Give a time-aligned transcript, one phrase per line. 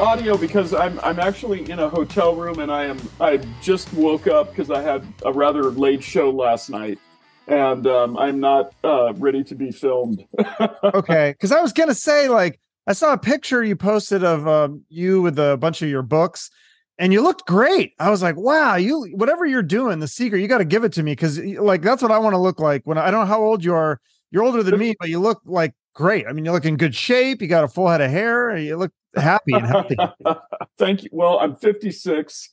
[0.00, 4.26] audio because I'm I'm actually in a hotel room and I am I just woke
[4.26, 6.98] up because I had a rather late show last night
[7.46, 10.24] and um, I'm not uh, ready to be filmed.
[10.84, 14.84] okay, because I was gonna say like I saw a picture you posted of um,
[14.88, 16.50] you with a bunch of your books,
[16.98, 17.92] and you looked great.
[17.98, 20.92] I was like, wow, you whatever you're doing, the secret, you got to give it
[20.94, 23.20] to me because like that's what I want to look like when I, I don't
[23.20, 24.00] know how old you are.
[24.30, 26.24] You're older than me, but you look like great.
[26.28, 27.42] I mean, you look in good shape.
[27.42, 28.56] You got a full head of hair.
[28.56, 29.96] You look happy and healthy.
[30.78, 31.10] Thank you.
[31.12, 32.50] Well, I'm 56.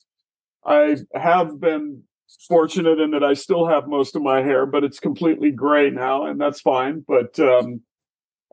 [0.66, 2.04] I have been
[2.48, 6.26] fortunate in that I still have most of my hair, but it's completely gray now,
[6.26, 7.06] and that's fine.
[7.08, 7.82] But um,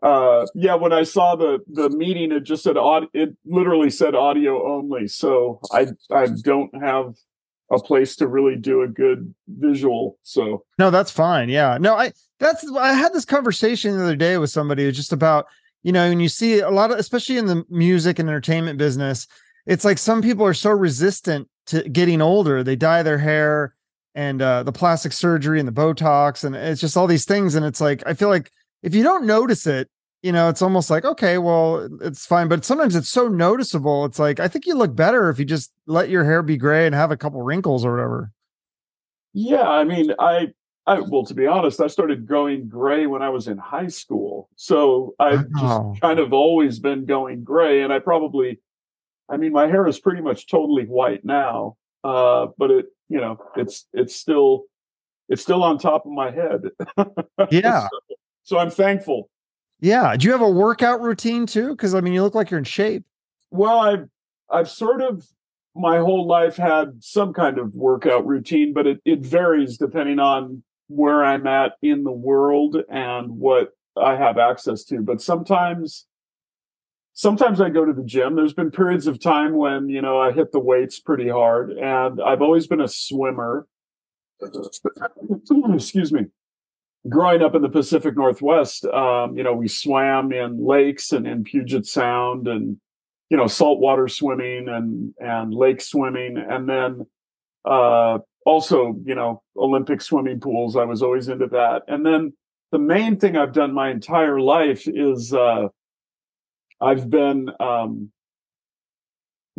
[0.03, 3.09] uh, yeah, when I saw the the meeting, it just said audio.
[3.13, 7.15] It literally said audio only, so I I don't have
[7.71, 10.19] a place to really do a good visual.
[10.23, 11.49] So no, that's fine.
[11.49, 15.47] Yeah, no, I that's I had this conversation the other day with somebody just about
[15.85, 19.29] you know, and you see a lot of, especially in the music and entertainment business,
[19.67, 22.65] it's like some people are so resistant to getting older.
[22.65, 23.75] They dye their hair
[24.15, 27.55] and uh, the plastic surgery and the Botox, and it's just all these things.
[27.55, 28.51] And it's like I feel like
[28.83, 29.89] if you don't notice it,
[30.23, 32.49] you know, it's almost like okay, well, it's fine.
[32.49, 34.07] But sometimes it's so noticeable.
[34.07, 36.87] It's like I think you look better if you just let your hair be gray
[36.87, 38.31] and have a couple wrinkles or whatever.
[39.35, 40.53] Yeah, I mean, I
[40.87, 44.51] I, well, to be honest, I started growing gray when I was in high school.
[44.57, 47.83] So I've just kind of always been going gray.
[47.83, 48.61] And I probably,
[49.29, 51.77] I mean, my hair is pretty much totally white now.
[52.03, 54.65] Uh, but it, you know, it's, it's still,
[55.31, 56.61] it's still on top of my head.
[57.51, 57.89] Yeah.
[57.89, 59.31] so, so I'm thankful.
[59.81, 60.15] Yeah.
[60.17, 61.75] Do you have a workout routine too?
[61.77, 63.05] Cause I mean, you look like you're in shape.
[63.51, 64.09] Well, I've,
[64.51, 65.27] I've sort of
[65.75, 70.63] my whole life had some kind of workout routine, but it, it varies depending on
[70.89, 75.01] where I'm at in the world and what I have access to.
[75.01, 76.07] But sometimes,
[77.13, 78.37] sometimes I go to the gym.
[78.37, 82.21] There's been periods of time when, you know, I hit the weights pretty hard and
[82.21, 83.67] I've always been a swimmer.
[85.73, 86.27] Excuse me.
[87.09, 91.45] Growing up in the Pacific Northwest, um, you know, we swam in lakes and in
[91.45, 92.79] Puget Sound and,
[93.29, 96.39] you know, saltwater swimming and, and lake swimming.
[96.39, 97.07] And then,
[97.67, 100.77] uh, also, you know, Olympic swimming pools.
[100.77, 101.83] I was always into that.
[101.89, 102.33] And then
[102.73, 105.69] the main thing I've done my entire life is uh,
[106.81, 108.11] I've been um,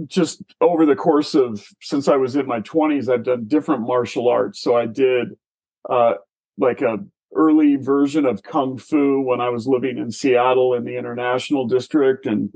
[0.08, 4.28] just over the course of since I was in my 20s, I've done different martial
[4.28, 4.62] arts.
[4.62, 5.30] So I did
[5.90, 6.16] uh,
[6.58, 7.00] like a
[7.36, 12.26] early version of kung fu when I was living in Seattle in the international district
[12.26, 12.50] and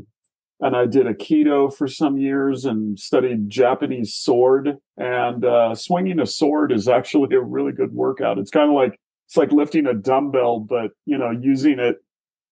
[0.61, 4.77] and I did Aikido for some years and studied Japanese sword.
[4.97, 8.37] And uh, swinging a sword is actually a really good workout.
[8.37, 11.97] It's kind of like it's like lifting a dumbbell, but you know, using it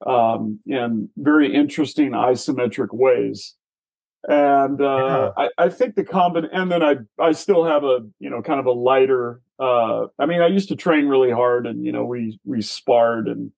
[0.06, 3.56] um, in very interesting isometric ways.
[4.28, 5.46] And uh, yeah.
[5.58, 8.60] I, I, think the combin and then I I still have a you know kind
[8.60, 9.42] of a lighter.
[9.60, 13.28] Uh, I mean, I used to train really hard, and you know we we sparred
[13.28, 13.52] and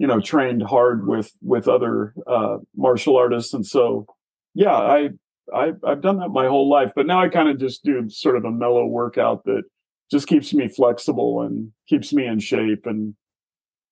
[0.00, 4.06] you know trained hard with with other uh, martial artists, and so
[4.54, 5.10] yeah, I,
[5.54, 8.38] I I've done that my whole life, but now I kind of just do sort
[8.38, 9.64] of a mellow workout that
[10.10, 13.14] just keeps me flexible and keeps me in shape, and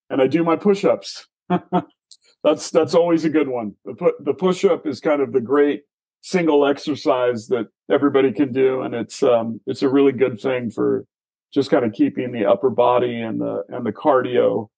[0.09, 1.27] and I do my push-ups.
[2.43, 3.75] that's that's always a good one.
[3.85, 5.83] The put the push-up is kind of the great
[6.23, 11.05] single exercise that everybody can do, and it's um it's a really good thing for
[11.53, 14.71] just kind of keeping the upper body and the and the cardio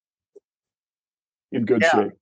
[1.53, 1.91] in good yeah.
[1.91, 2.13] shape.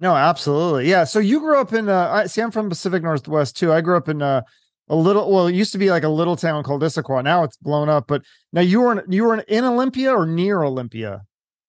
[0.00, 0.88] No, absolutely.
[0.88, 1.04] Yeah.
[1.04, 3.72] So you grew up in uh I see I'm from Pacific Northwest too.
[3.72, 4.42] I grew up in uh
[4.88, 7.24] a little well, it used to be like a little town called Issaquah.
[7.24, 8.06] Now it's blown up.
[8.06, 8.22] But
[8.52, 11.22] now you were in, you were in Olympia or near Olympia?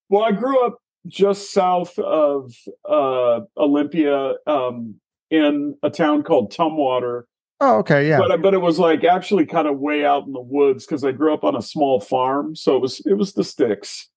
[0.09, 0.77] Well, I grew up
[1.07, 2.53] just south of
[2.87, 4.95] uh Olympia, um,
[5.29, 7.23] in a town called Tumwater.
[7.61, 8.19] Oh, okay, yeah.
[8.19, 11.11] But but it was like actually kind of way out in the woods because I
[11.11, 14.09] grew up on a small farm, so it was it was the sticks.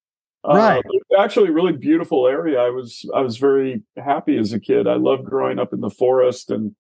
[0.44, 0.84] Right.
[0.84, 2.60] Uh, actually, really beautiful area.
[2.60, 4.88] I was I was very happy as a kid.
[4.88, 6.74] I loved growing up in the forest and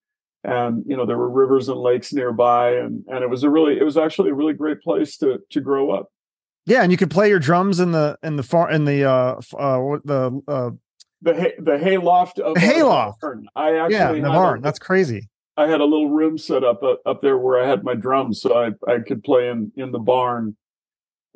[0.44, 3.78] and you know there were rivers and lakes nearby and and it was a really
[3.78, 6.10] it was actually a really great place to to grow up.
[6.66, 9.40] Yeah, and you could play your drums in the in the far in the uh
[9.56, 10.70] uh the uh
[11.22, 13.20] the hay, the hay loft of the hay loft.
[13.20, 13.46] Barn.
[13.54, 14.58] I actually yeah, the barn.
[14.58, 15.28] A, That's crazy.
[15.56, 18.40] I had a little room set up uh, up there where I had my drums,
[18.40, 20.56] so I I could play in in the barn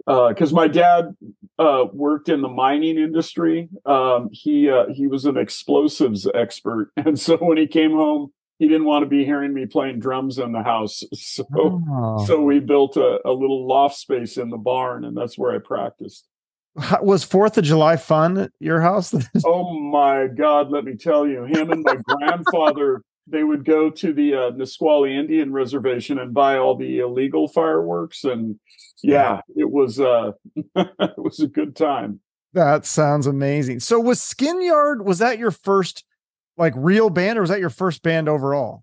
[0.05, 1.17] because uh, my dad
[1.59, 3.69] uh, worked in the mining industry.
[3.85, 8.69] Um, he uh, he was an explosives expert, and so when he came home, he
[8.69, 11.03] didn't want to be hearing me playing drums in the house.
[11.15, 12.25] So oh.
[12.27, 15.59] so we built a, a, little loft space in the barn, and that's where I
[15.59, 16.27] practiced.
[17.01, 19.15] Was Fourth of July fun at your house?
[19.45, 20.71] oh my God!
[20.71, 25.17] Let me tell you, him and my grandfather they would go to the uh, Nisqually
[25.17, 28.61] Indian Reservation and buy all the illegal fireworks, and
[29.03, 30.33] yeah, it was uh,
[30.77, 32.21] it was a good time.
[32.53, 33.81] That sounds amazing.
[33.81, 36.05] So was Skin Yard was that your first
[36.57, 38.83] like real band, or was that your first band overall?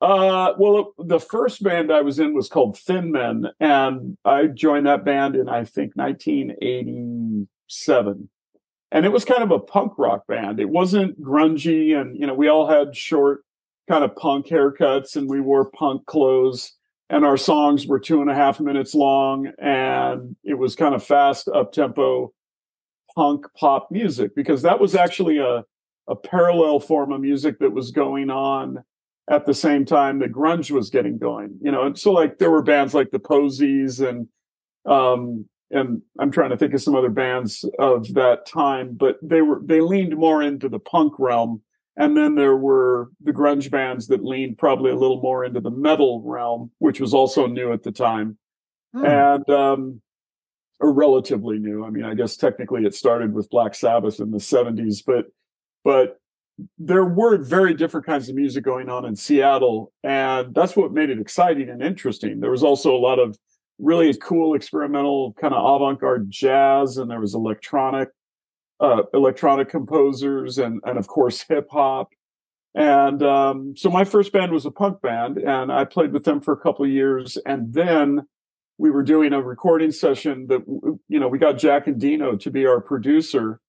[0.00, 4.86] Uh, well, the first band I was in was called Thin Men, and I joined
[4.86, 8.28] that band in I think 1987
[8.94, 10.60] and it was kind of a punk rock band.
[10.60, 13.44] It wasn't grungy, and you know, we all had short,
[13.88, 16.72] kind of punk haircuts, and we wore punk clothes,
[17.10, 21.04] and our songs were two and a half minutes long, and it was kind of
[21.04, 22.32] fast, up tempo,
[23.16, 25.64] punk pop music because that was actually a
[26.06, 28.84] a parallel form of music that was going on
[29.28, 31.58] at the same time that grunge was getting going.
[31.60, 34.28] You know, and so like there were bands like the Posies and
[34.86, 39.42] um, and I'm trying to think of some other bands of that time, but they
[39.42, 41.62] were they leaned more into the punk realm.
[41.96, 45.70] And then there were the grunge bands that leaned probably a little more into the
[45.70, 48.38] metal realm, which was also new at the time.
[48.92, 49.04] Hmm.
[49.04, 50.00] And um
[50.80, 51.84] or relatively new.
[51.84, 55.26] I mean, I guess technically it started with Black Sabbath in the 70s, but
[55.84, 56.18] but
[56.78, 61.10] there were very different kinds of music going on in Seattle, and that's what made
[61.10, 62.40] it exciting and interesting.
[62.40, 63.36] There was also a lot of
[63.78, 68.08] really cool experimental kind of avant-garde jazz and there was electronic
[68.80, 72.12] uh, electronic composers and and of course hip hop.
[72.76, 76.40] And um, so my first band was a punk band and i played with them
[76.40, 78.22] for a couple of years and then
[78.76, 80.62] we were doing a recording session that
[81.08, 83.60] you know we got Jack Endino to be our producer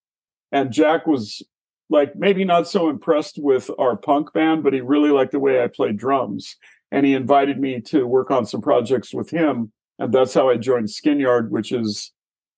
[0.51, 1.43] and jack was
[1.89, 5.61] like maybe not so impressed with our punk band but he really liked the way
[5.61, 6.55] i played drums
[6.91, 10.57] and he invited me to work on some projects with him and that's how I
[10.57, 12.12] joined Skin Yard, which is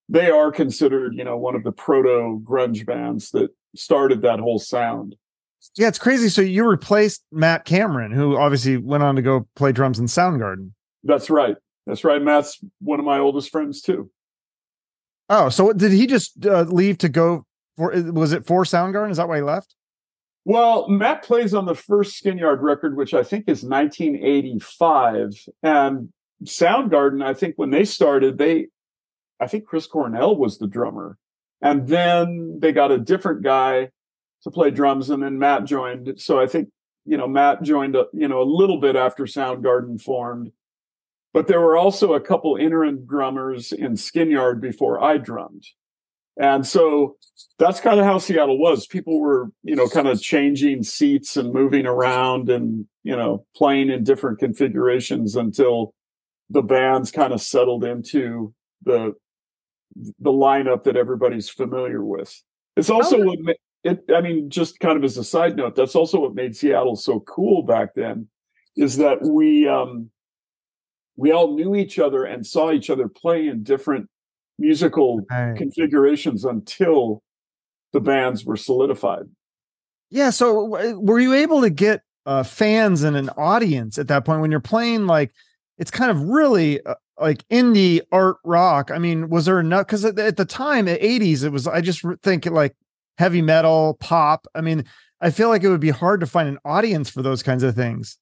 [0.08, 4.58] they are considered, you know, one of the proto grunge bands that started that whole
[4.58, 5.16] sound.
[5.76, 6.28] Yeah, it's crazy.
[6.28, 10.72] So you replaced Matt Cameron, who obviously went on to go play drums in Soundgarden.
[11.04, 11.56] That's right.
[11.86, 12.22] That's right.
[12.22, 14.10] Matt's one of my oldest friends too.
[15.28, 17.44] Oh, so did he just uh, leave to go
[17.76, 17.90] for?
[18.12, 19.10] Was it for Soundgarden?
[19.10, 19.74] Is that why he left?
[20.44, 26.10] Well, Matt plays on the first Skin Yard record, which I think is 1985, and
[26.44, 28.68] Soundgarden, I think when they started, they,
[29.40, 31.18] I think Chris Cornell was the drummer.
[31.60, 33.90] And then they got a different guy
[34.42, 36.20] to play drums and then Matt joined.
[36.20, 36.68] So I think,
[37.04, 40.52] you know, Matt joined, a, you know, a little bit after Soundgarden formed.
[41.34, 45.64] But there were also a couple interim drummers in Skin Yard before I drummed.
[46.40, 47.16] And so
[47.58, 48.86] that's kind of how Seattle was.
[48.86, 53.90] People were, you know, kind of changing seats and moving around and, you know, playing
[53.90, 55.94] in different configurations until
[56.50, 58.54] the bands kind of settled into
[58.84, 59.14] the
[60.20, 62.42] the lineup that everybody's familiar with.
[62.76, 63.38] It's also what
[63.84, 64.04] it.
[64.14, 67.20] I mean, just kind of as a side note, that's also what made Seattle so
[67.20, 68.28] cool back then,
[68.76, 70.10] is that we um,
[71.16, 74.08] we all knew each other and saw each other play in different
[74.58, 75.56] musical right.
[75.56, 77.22] configurations until
[77.92, 79.24] the bands were solidified.
[80.10, 80.30] Yeah.
[80.30, 84.50] So, were you able to get uh, fans and an audience at that point when
[84.50, 85.32] you're playing like?
[85.78, 88.90] It's kind of really uh, like indie art rock.
[88.90, 89.86] I mean, was there enough?
[89.86, 92.74] Because at, at, the time, the 80s, it was, I just think like
[93.16, 94.46] heavy metal, pop.
[94.54, 94.84] I mean,
[95.20, 97.74] I feel like it would be hard to find an audience for those kinds of
[97.74, 98.18] things.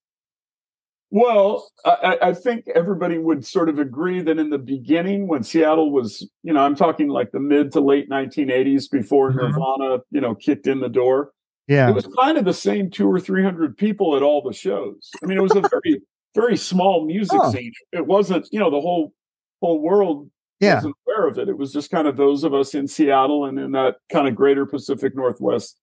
[1.11, 5.93] Well, I, I, think everybody would sort of agree that in the beginning, when Seattle
[5.93, 9.39] was, you know, I'm talking like the mid to late 1980s before mm-hmm.
[9.39, 11.31] Nirvana, you know, kicked in the door.
[11.69, 11.89] Yeah.
[11.89, 15.11] It was kind of the same two or 300 people at all the shows.
[15.23, 16.03] I mean, it was a very
[16.37, 17.51] very small music oh.
[17.51, 17.73] scene.
[17.93, 19.13] It wasn't, you know, the whole
[19.61, 20.75] whole world yeah.
[20.75, 21.49] wasn't aware of it.
[21.49, 24.37] It was just kind of those of us in Seattle and in that kind of
[24.37, 25.81] greater Pacific Northwest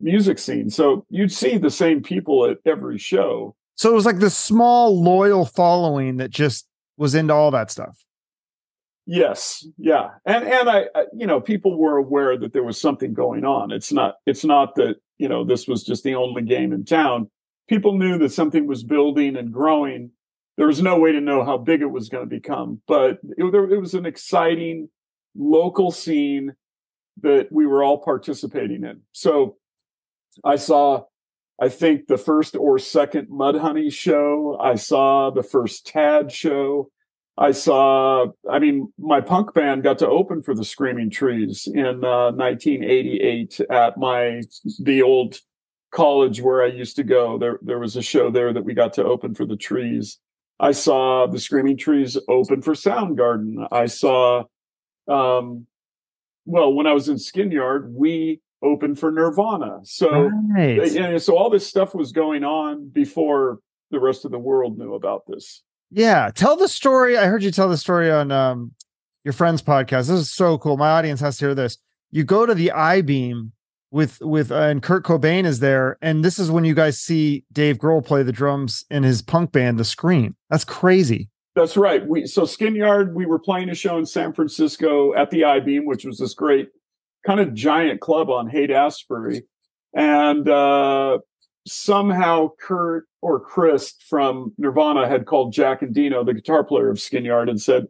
[0.00, 0.70] music scene.
[0.70, 3.54] So you'd see the same people at every show.
[3.74, 6.66] So it was like this small loyal following that just
[6.96, 7.98] was into all that stuff.
[9.06, 13.12] Yes, yeah, and and I, I, you know, people were aware that there was something
[13.12, 13.72] going on.
[13.72, 17.28] It's not, it's not that you know this was just the only game in town
[17.70, 20.10] people knew that something was building and growing.
[20.56, 23.44] There was no way to know how big it was going to become, but it,
[23.44, 24.90] it was an exciting
[25.36, 26.54] local scene
[27.22, 29.02] that we were all participating in.
[29.12, 29.56] So
[30.42, 31.04] I saw,
[31.62, 34.58] I think, the first or second Mudhoney show.
[34.60, 36.90] I saw the first Tad show.
[37.38, 42.04] I saw, I mean, my punk band got to open for the Screaming Trees in
[42.04, 44.42] uh, 1988 at my,
[44.80, 45.38] the old
[45.90, 48.92] college where I used to go, there there was a show there that we got
[48.94, 50.18] to open for the trees.
[50.58, 53.66] I saw the Screaming Trees open for Soundgarden.
[53.72, 54.44] I saw,
[55.08, 55.66] um,
[56.44, 59.80] well, when I was in Skin Yard, we open for Nirvana.
[59.84, 60.78] So, right.
[60.80, 64.94] and so all this stuff was going on before the rest of the world knew
[64.94, 65.62] about this.
[65.90, 67.16] Yeah, tell the story.
[67.16, 68.72] I heard you tell the story on um,
[69.24, 70.08] your friend's podcast.
[70.08, 70.76] This is so cool.
[70.76, 71.78] My audience has to hear this.
[72.10, 73.52] You go to the I Beam
[73.90, 77.44] with with uh, and Kurt Cobain is there, and this is when you guys see
[77.52, 80.36] Dave Grohl play the drums in his punk band, The Scream.
[80.48, 81.28] That's crazy.
[81.56, 82.06] That's right.
[82.06, 83.14] We so Skin Yard.
[83.14, 86.34] We were playing a show in San Francisco at the I Beam, which was this
[86.34, 86.68] great
[87.26, 89.42] kind of giant club on Haight Ashbury,
[89.94, 91.18] and uh,
[91.66, 97.24] somehow Kurt or Chris from Nirvana had called Jack Endino, the guitar player of Skin
[97.24, 97.86] Yard, and said,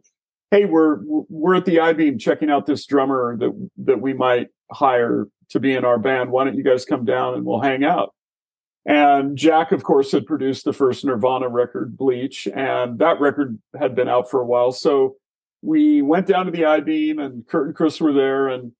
[0.51, 4.49] "Hey, we're we're at the I Beam checking out this drummer that that we might
[4.71, 6.31] hire to be in our band.
[6.31, 8.13] Why don't you guys come down and we'll hang out?"
[8.85, 13.95] And Jack, of course, had produced the first Nirvana record, Bleach, and that record had
[13.95, 14.71] been out for a while.
[14.71, 15.17] So
[15.61, 18.71] we went down to the I Beam, and Kurt and Chris were there, and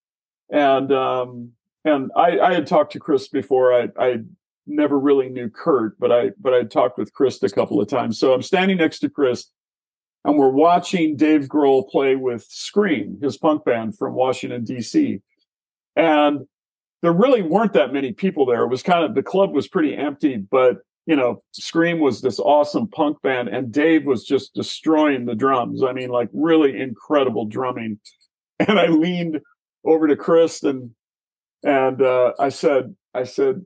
[0.49, 1.51] and um,
[1.85, 3.73] and I, I had talked to Chris before.
[3.73, 4.17] I, I
[4.65, 8.17] never really knew Kurt, but I but I talked with Chris a couple of times.
[8.17, 9.47] So I'm standing next to Chris,
[10.23, 15.21] and we're watching Dave Grohl play with Scream, his punk band from Washington D.C.
[15.95, 16.47] And
[17.01, 18.63] there really weren't that many people there.
[18.63, 22.39] It was kind of the club was pretty empty, but you know, Scream was this
[22.39, 25.83] awesome punk band, and Dave was just destroying the drums.
[25.83, 27.99] I mean, like really incredible drumming.
[28.59, 29.39] And I leaned
[29.83, 30.91] over to Chris and
[31.63, 33.65] and uh, I said, I said,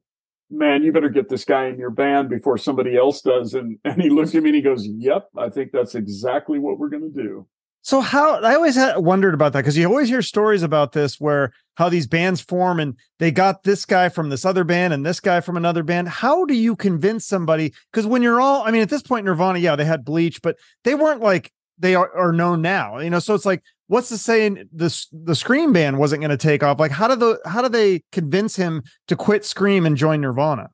[0.56, 3.54] man, you better get this guy in your band before somebody else does.
[3.54, 6.80] And and he looked at me and he goes, Yep, I think that's exactly what
[6.80, 7.48] we're gonna do.
[7.86, 11.20] So how I always had wondered about that because you always hear stories about this
[11.20, 15.06] where how these bands form and they got this guy from this other band and
[15.06, 16.10] this guy from another band.
[16.10, 17.74] How do you convince somebody?
[17.92, 20.58] Because when you're all, I mean, at this point, Nirvana, yeah, they had Bleach, but
[20.84, 23.00] they weren't like they are, are known now.
[23.00, 24.70] You know, so it's like, what's the saying?
[24.74, 26.80] The the Scream band wasn't going to take off.
[26.80, 30.70] Like, how do the how do they convince him to quit Scream and join Nirvana?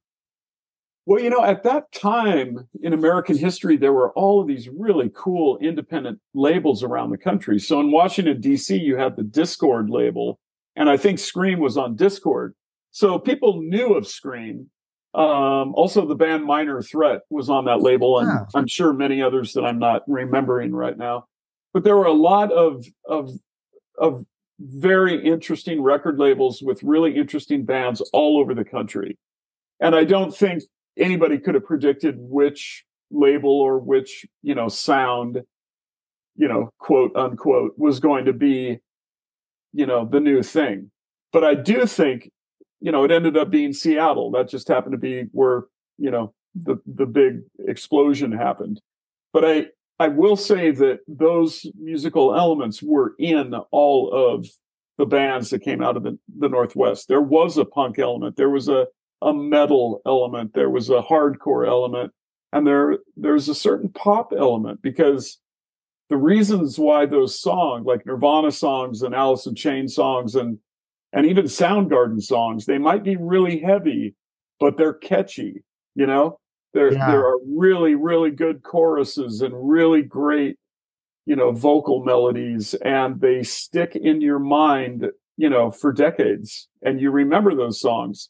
[1.06, 5.10] Well, you know, at that time in American history, there were all of these really
[5.16, 7.58] cool independent labels around the country.
[7.60, 10.40] So in Washington, D.C., you had the Dischord label,
[10.76, 12.52] and I think Scream was on Dischord.
[12.92, 14.70] So people knew of Scream.
[15.14, 18.46] Um, also, the band Minor Threat was on that label, and yeah.
[18.56, 21.26] I'm sure many others that I'm not remembering right now.
[21.74, 23.32] But there were a lot of of
[23.98, 24.26] of
[24.60, 29.18] very interesting record labels with really interesting bands all over the country.
[29.80, 30.64] And I don't think
[30.98, 35.42] anybody could have predicted which label or which, you know, sound,
[36.36, 38.80] you know, quote unquote, was going to be,
[39.74, 40.92] you know, the new thing.
[41.34, 42.30] But I do think,
[42.82, 44.32] you know, it ended up being Seattle.
[44.32, 45.66] That just happened to be where,
[45.98, 48.82] you know, the the big explosion happened.
[49.32, 49.66] But I
[50.00, 54.48] I will say that those musical elements were in all of
[54.98, 57.08] the bands that came out of the, the Northwest.
[57.08, 58.36] There was a punk element.
[58.36, 58.88] There was a
[59.22, 62.12] a metal element, there was a hardcore element,
[62.52, 65.38] and there there's a certain pop element because
[66.10, 70.58] the reasons why those songs, like Nirvana songs and Alice in Chains songs and
[71.14, 74.16] and even Soundgarden songs, they might be really heavy,
[74.60, 75.64] but they're catchy.
[75.96, 76.40] You know,
[76.74, 77.12] there yeah.
[77.12, 80.58] there are really really good choruses and really great,
[81.26, 87.02] you know, vocal melodies, and they stick in your mind, you know, for decades, and
[87.02, 88.30] you remember those songs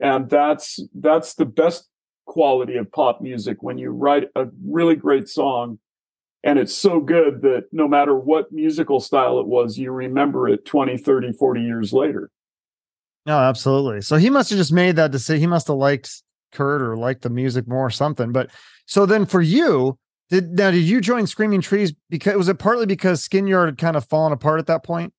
[0.00, 1.88] and that's that's the best
[2.26, 5.78] quality of pop music when you write a really great song
[6.44, 10.64] and it's so good that no matter what musical style it was you remember it
[10.64, 12.30] 20 30 40 years later.
[13.26, 14.00] No absolutely.
[14.00, 17.22] So he must have just made that decision he must have liked kurt or liked
[17.22, 18.32] the music more or something.
[18.32, 18.50] But
[18.86, 19.98] so then for you
[20.30, 23.78] did now did you join screaming trees because was it partly because skin yard had
[23.78, 25.12] kind of fallen apart at that point?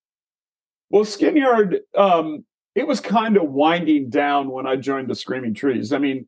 [0.90, 2.46] Well skin yard um
[2.76, 5.92] it was kind of winding down when I joined the Screaming Trees.
[5.92, 6.28] I mean,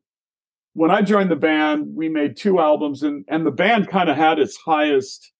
[0.74, 4.16] when I joined the band, we made two albums and and the band kind of
[4.16, 5.32] had its highest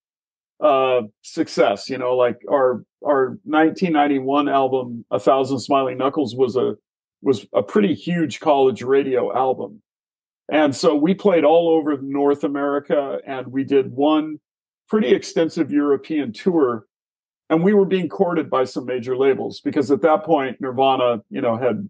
[0.63, 6.77] uh success, you know, like our our 1991 album A Thousand Smiling Knuckles was a
[7.23, 9.81] was a pretty huge college radio album.
[10.51, 14.39] And so we played all over North America and we did one
[14.89, 16.87] pretty extensive European tour
[17.49, 21.41] and we were being courted by some major labels because at that point Nirvana, you
[21.41, 21.89] know, had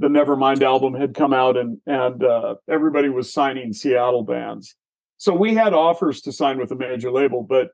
[0.00, 4.74] the Nevermind album had come out and and uh, everybody was signing Seattle bands.
[5.18, 7.68] So we had offers to sign with a major label, but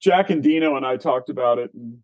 [0.00, 1.98] Jack Endino and I talked about it, and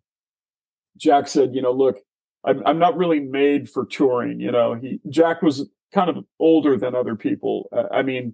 [0.97, 1.97] Jack said, you know, look,
[2.45, 4.39] I'm, I'm not really made for touring.
[4.39, 7.69] You know, he Jack was kind of older than other people.
[7.91, 8.33] I mean,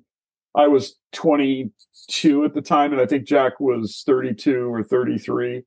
[0.55, 5.63] I was 22 at the time, and I think Jack was 32 or 33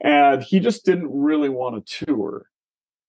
[0.00, 2.46] and he just didn't really want to tour.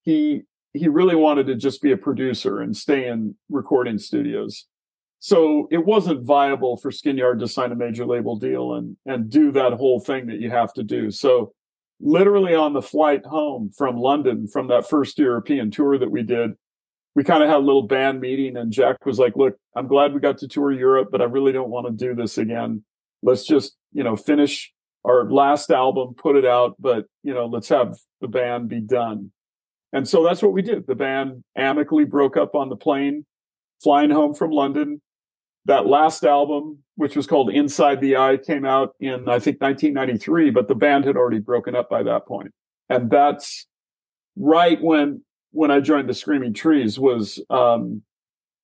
[0.02, 4.68] He he really wanted to just be a producer and stay in recording studios.
[5.20, 9.30] So it wasn't viable for Skin Yard to sign a major label deal and and
[9.30, 11.12] do that whole thing that you have to do.
[11.12, 11.54] So
[12.00, 16.52] literally on the flight home from London from that first European tour that we did,
[17.14, 20.14] we kind of had a little band meeting and Jack was like, "Look, I'm glad
[20.14, 22.84] we got to tour Europe, but I really don't want to do this again.
[23.22, 24.74] Let's just, you know, finish
[25.04, 29.32] our last album, put it out, but, you know, let's have the band be done."
[29.94, 30.88] And so that's what we did.
[30.88, 33.26] The band amicably broke up on the plane
[33.82, 35.02] flying home from London
[35.66, 40.50] that last album, which was called Inside the Eye, came out in, I think, 1993,
[40.50, 42.52] but the band had already broken up by that point.
[42.90, 43.68] And that's
[44.36, 48.02] right when, when I joined the Screaming Trees was, um,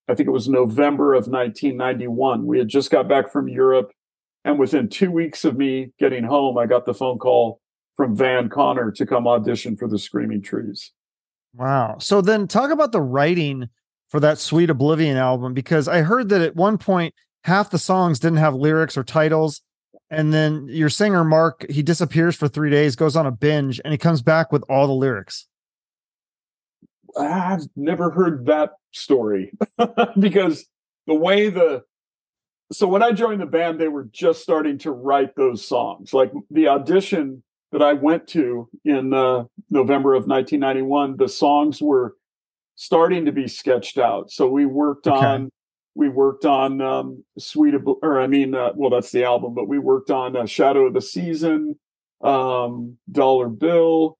[0.07, 2.45] I think it was November of 1991.
[2.45, 3.91] We had just got back from Europe.
[4.43, 7.59] And within two weeks of me getting home, I got the phone call
[7.95, 10.93] from Van Conner to come audition for the Screaming Trees.
[11.57, 11.97] Wow.
[11.99, 13.67] So then talk about the writing
[14.09, 18.19] for that Sweet Oblivion album because I heard that at one point half the songs
[18.19, 19.61] didn't have lyrics or titles.
[20.09, 23.91] And then your singer, Mark, he disappears for three days, goes on a binge, and
[23.91, 25.47] he comes back with all the lyrics.
[27.19, 29.51] I've never heard that story
[30.19, 30.65] because
[31.07, 31.83] the way the
[32.71, 36.13] so when I joined the band, they were just starting to write those songs.
[36.13, 42.15] Like the audition that I went to in uh, November of 1991, the songs were
[42.75, 44.31] starting to be sketched out.
[44.31, 45.25] So we worked okay.
[45.25, 45.49] on
[45.95, 49.79] we worked on um, Sweet or I mean, uh, well, that's the album, but we
[49.79, 51.77] worked on uh, Shadow of the Season,
[52.23, 54.17] um, Dollar Bill.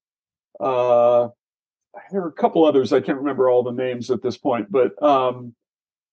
[0.60, 1.30] Uh,
[2.12, 2.92] there are a couple others.
[2.92, 5.54] I can't remember all the names at this point, but um,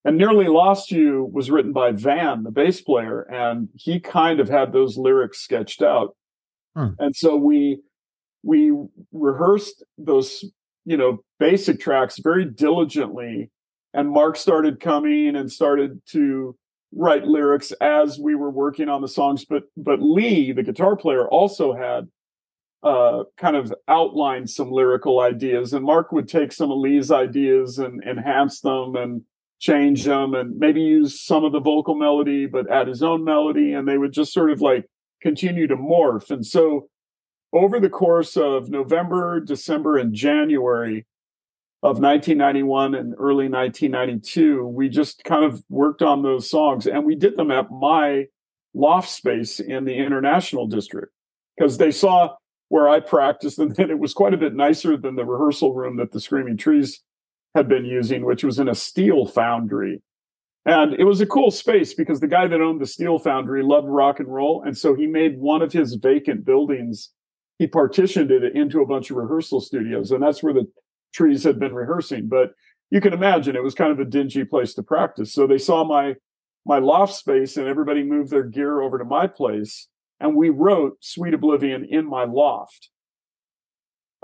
[0.05, 4.51] and Nearly Lost You was written by Van, the bass player, and he kind of
[4.51, 6.15] had those lyrics sketched out.
[6.77, 6.89] Hmm.
[6.99, 7.81] And so we
[8.43, 8.73] we
[9.13, 10.45] rehearsed those
[10.85, 13.51] you know, basic tracks very diligently.
[13.93, 16.57] And Mark started coming and started to
[16.93, 19.45] write lyrics as we were working on the songs.
[19.45, 22.09] But but Lee, the guitar player, also had
[22.83, 27.79] uh, kind of outlined some lyrical ideas, and Mark would take some of Lee's ideas
[27.79, 29.23] and enhance them and
[29.61, 33.73] change them, and maybe use some of the vocal melody, but add his own melody,
[33.73, 34.85] and they would just sort of like
[35.25, 36.31] continue to morph.
[36.31, 36.89] And so
[37.53, 41.07] over the course of November, December, and January
[41.83, 47.15] of 1991 and early 1992, we just kind of worked on those songs and we
[47.15, 48.27] did them at my
[48.75, 51.13] loft space in the international district
[51.57, 52.35] because they saw
[52.69, 55.97] where I practiced and then it was quite a bit nicer than the rehearsal room
[55.97, 57.01] that the Screaming Trees
[57.55, 60.03] had been using, which was in a steel foundry.
[60.67, 63.89] And it was a cool space because the guy that owned the steel foundry loved
[63.89, 64.63] rock and roll.
[64.63, 67.11] And so he made one of his vacant buildings
[67.59, 70.71] he partitioned it into a bunch of rehearsal studios, and that's where the
[71.13, 72.29] trees had been rehearsing.
[72.29, 72.53] But
[72.91, 75.33] you can imagine it was kind of a dingy place to practice.
[75.33, 76.17] So they saw my
[76.67, 80.97] my loft space, and everybody moved their gear over to my place, and we wrote
[81.01, 82.91] "Sweet Oblivion" in my loft.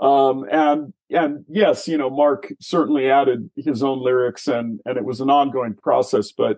[0.01, 5.05] Um, and and yes, you know, Mark certainly added his own lyrics, and and it
[5.05, 6.57] was an ongoing process, but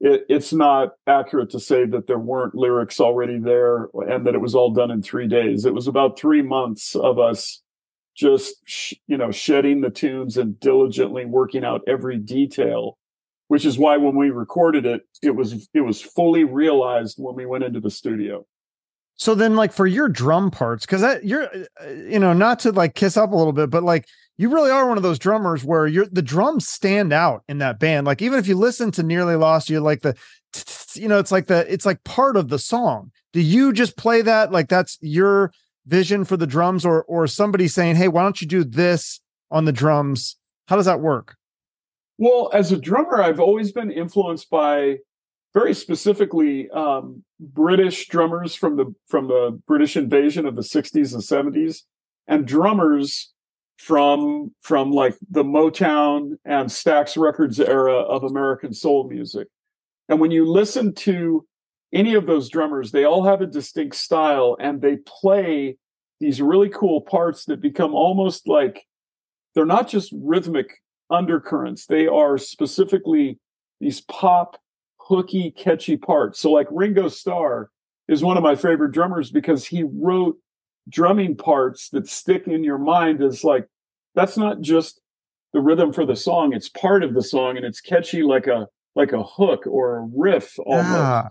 [0.00, 4.40] it, it's not accurate to say that there weren't lyrics already there and that it
[4.40, 5.64] was all done in three days.
[5.64, 7.62] It was about three months of us
[8.16, 12.98] just, sh- you know, shedding the tunes and diligently working out every detail,
[13.48, 17.46] which is why when we recorded it, it was, it was fully realized when we
[17.46, 18.46] went into the studio.
[19.20, 22.72] So then like for your drum parts, cause that you're, uh, you know, not to
[22.72, 24.06] like kiss up a little bit, but like
[24.38, 27.78] you really are one of those drummers where you're the drums stand out in that
[27.78, 28.06] band.
[28.06, 30.16] Like even if you listen to Nearly Lost, you're like the,
[30.94, 33.12] you know, it's like the, it's like part of the song.
[33.34, 34.52] Do you just play that?
[34.52, 35.52] Like that's your
[35.86, 39.66] vision for the drums or, or somebody saying, Hey, why don't you do this on
[39.66, 40.36] the drums?
[40.66, 41.36] How does that work?
[42.16, 45.00] Well, as a drummer, I've always been influenced by
[45.54, 51.54] very specifically um, British drummers from the from the British invasion of the 60s and
[51.54, 51.82] 70s,
[52.28, 53.32] and drummers
[53.78, 59.48] from from like the Motown and Stax Records era of American soul music.
[60.08, 61.46] And when you listen to
[61.92, 65.76] any of those drummers, they all have a distinct style and they play
[66.20, 68.84] these really cool parts that become almost like
[69.54, 70.68] they're not just rhythmic
[71.10, 73.38] undercurrents, they are specifically
[73.80, 74.56] these pop,
[75.10, 76.40] hooky, catchy parts.
[76.40, 77.68] So, like Ringo Starr
[78.08, 80.38] is one of my favorite drummers because he wrote
[80.88, 83.66] drumming parts that stick in your mind as like
[84.14, 85.00] that's not just
[85.52, 88.66] the rhythm for the song it's part of the song and it's catchy like a
[88.96, 91.28] like a hook or a riff almost ah.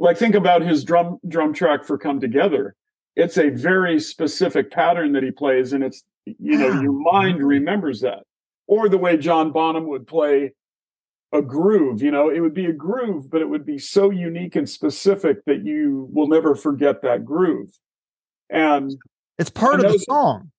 [0.00, 2.74] like think about his drum drum track for come together
[3.16, 8.00] it's a very specific pattern that he plays and it's you know your mind remembers
[8.00, 8.24] that
[8.70, 10.52] or the way John Bonham would play
[11.32, 12.02] a groove.
[12.02, 15.44] You know, it would be a groove, but it would be so unique and specific
[15.46, 17.70] that you will never forget that groove.
[18.48, 18.92] And
[19.38, 20.50] it's part of the song.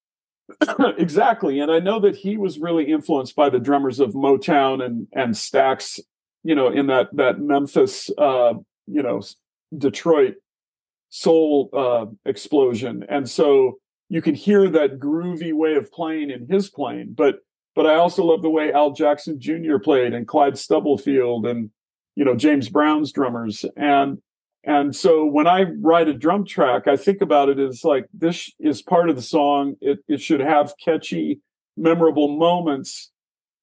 [0.97, 1.60] exactly.
[1.60, 5.34] And I know that he was really influenced by the drummers of Motown and and
[5.34, 5.99] Stax,
[6.43, 8.53] you know, in that that Memphis uh,
[8.88, 9.21] you know,
[9.77, 10.36] Detroit
[11.10, 13.05] soul uh explosion.
[13.10, 17.39] And so you can hear that groovy way of playing in his playing, but
[17.75, 19.77] but I also love the way Al Jackson Jr.
[19.77, 21.69] played and Clyde Stubblefield and
[22.15, 24.19] you know James Brown's drummers and
[24.63, 28.51] and so when I write a drum track, I think about it as like this
[28.60, 29.75] is part of the song.
[29.81, 31.39] It it should have catchy,
[31.75, 33.12] memorable moments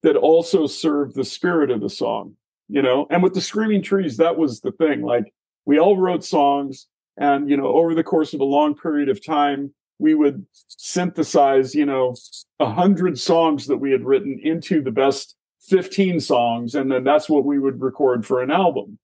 [0.03, 2.35] that also serve the spirit of the song,
[2.67, 3.07] you know.
[3.09, 5.01] And with the Screaming Trees, that was the thing.
[5.01, 5.33] Like
[5.65, 9.23] we all wrote songs, and you know, over the course of a long period of
[9.25, 12.15] time, we would synthesize, you know,
[12.59, 15.35] a hundred songs that we had written into the best
[15.67, 16.73] 15 songs.
[16.73, 18.97] And then that's what we would record for an album.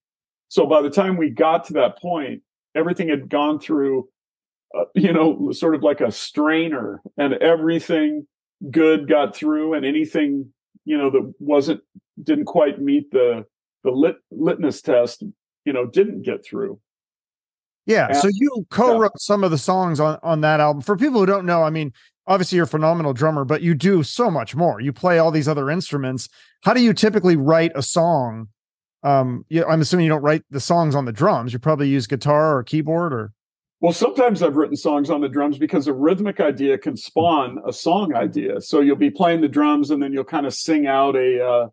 [0.48, 2.42] So by the time we got to that point,
[2.74, 4.08] everything had gone through,
[4.76, 8.26] uh, you know, sort of like a strainer and everything
[8.70, 10.52] good got through and anything,
[10.86, 11.82] you know, that wasn't,
[12.22, 13.44] didn't quite meet the,
[13.84, 15.22] the lit, litmus test,
[15.66, 16.80] you know, didn't get through.
[17.86, 18.12] Yeah.
[18.12, 19.18] So you co-wrote yeah.
[19.18, 20.82] some of the songs on on that album.
[20.82, 21.92] For people who don't know, I mean,
[22.26, 24.80] obviously you're a phenomenal drummer, but you do so much more.
[24.80, 26.28] You play all these other instruments.
[26.62, 28.48] How do you typically write a song?
[29.02, 31.52] Um, yeah, I'm assuming you don't write the songs on the drums.
[31.52, 33.32] You probably use guitar or keyboard or
[33.80, 37.72] well, sometimes I've written songs on the drums because a rhythmic idea can spawn a
[37.74, 38.60] song idea.
[38.62, 41.68] So you'll be playing the drums and then you'll kind of sing out a uh,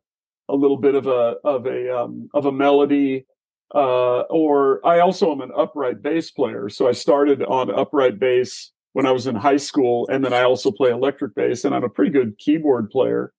[0.50, 3.26] a little bit of a of a um, of a melody
[3.74, 6.70] uh, or I also am an upright bass player.
[6.70, 10.44] So I started on upright bass when I was in high school, and then I
[10.44, 13.34] also play electric bass, and I'm a pretty good keyboard player.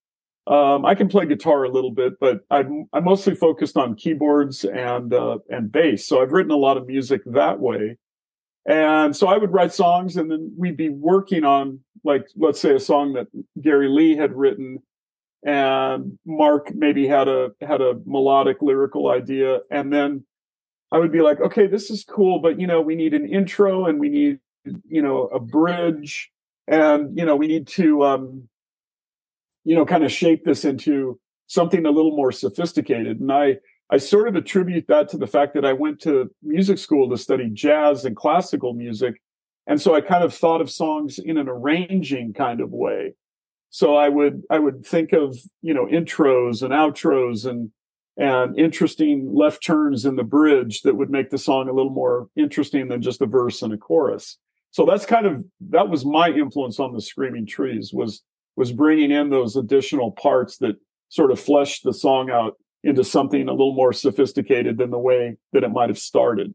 [0.47, 4.65] Um, I can play guitar a little bit, but I'm, I'm mostly focused on keyboards
[4.65, 6.07] and uh, and bass.
[6.07, 7.97] So I've written a lot of music that way.
[8.67, 12.75] And so I would write songs, and then we'd be working on, like, let's say,
[12.75, 13.29] a song that
[13.61, 14.83] Gary Lee had written,
[15.45, 20.25] and Mark maybe had a had a melodic lyrical idea, and then
[20.91, 23.87] I would be like, okay, this is cool, but you know, we need an intro
[23.87, 24.39] and we need
[24.89, 26.31] you know a bridge,
[26.67, 28.49] and you know we need to um,
[29.65, 33.21] you know kind of shape this into something a little more sophisticated.
[33.21, 33.59] And I
[33.91, 37.19] I sort of attribute that to the fact that I went to music school to
[37.19, 39.21] study jazz and classical music.
[39.67, 43.15] And so I kind of thought of songs in an arranging kind of way
[43.75, 47.73] so I would I would think of you know intros and outros and
[48.17, 52.29] and interesting left turns in the bridge that would make the song a little more
[52.37, 54.39] interesting than just a verse and a chorus.
[54.71, 58.23] So that's kind of that was my influence on the Screaming Trees was
[58.55, 60.77] was bringing in those additional parts that
[61.09, 65.37] sort of fleshed the song out into something a little more sophisticated than the way
[65.53, 66.55] that it might have started.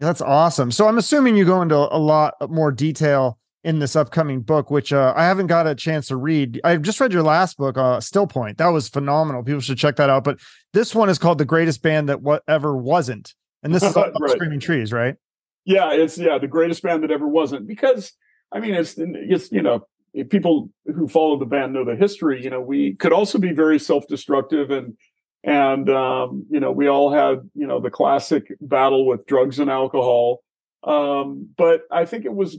[0.00, 0.72] That's awesome.
[0.72, 4.92] So I'm assuming you go into a lot more detail in this upcoming book, which
[4.92, 6.60] uh, I haven't got a chance to read.
[6.62, 8.58] I've just read your last book, uh, Still Point.
[8.58, 9.42] That was phenomenal.
[9.42, 10.22] People should check that out.
[10.22, 10.38] But
[10.74, 13.34] this one is called The Greatest Band That Whatever Wasn't.
[13.62, 14.30] And this is all right.
[14.30, 15.16] Screaming Trees, right?
[15.64, 17.66] Yeah, it's yeah, the greatest band that ever wasn't.
[17.66, 18.12] Because
[18.52, 19.86] I mean, it's it's you know,
[20.28, 22.44] people who follow the band know the history.
[22.44, 24.94] You know, we could also be very self-destructive and
[25.42, 29.70] and um, you know, we all had you know the classic battle with drugs and
[29.70, 30.42] alcohol.
[30.82, 32.58] Um, but I think it was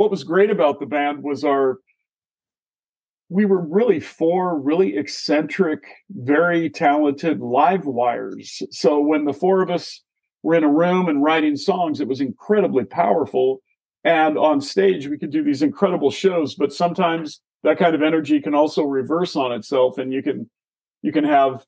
[0.00, 1.76] what was great about the band was our
[3.28, 8.62] we were really four really eccentric, very talented live wires.
[8.70, 10.02] So when the four of us
[10.42, 13.60] were in a room and writing songs, it was incredibly powerful.
[14.02, 18.40] And on stage, we could do these incredible shows, but sometimes that kind of energy
[18.40, 20.48] can also reverse on itself and you can,
[21.02, 21.66] you can have,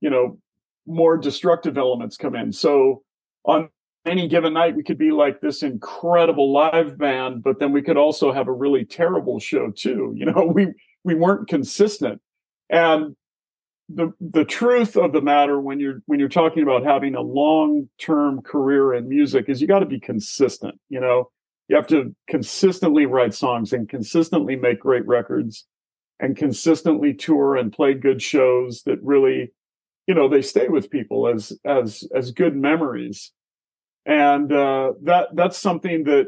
[0.00, 0.38] you know,
[0.86, 2.52] more destructive elements come in.
[2.52, 3.02] So
[3.44, 3.68] on
[4.08, 7.96] any given night we could be like this incredible live band but then we could
[7.96, 10.72] also have a really terrible show too you know we
[11.04, 12.20] we weren't consistent.
[12.70, 13.16] And
[13.88, 17.88] the the truth of the matter when you're when you're talking about having a long
[17.98, 21.30] term career in music is you got to be consistent you know?
[21.68, 25.66] You have to consistently write songs and consistently make great records
[26.18, 29.52] and consistently tour and play good shows that really
[30.06, 33.32] you know they stay with people as as as good memories
[34.08, 36.26] and uh, that that's something that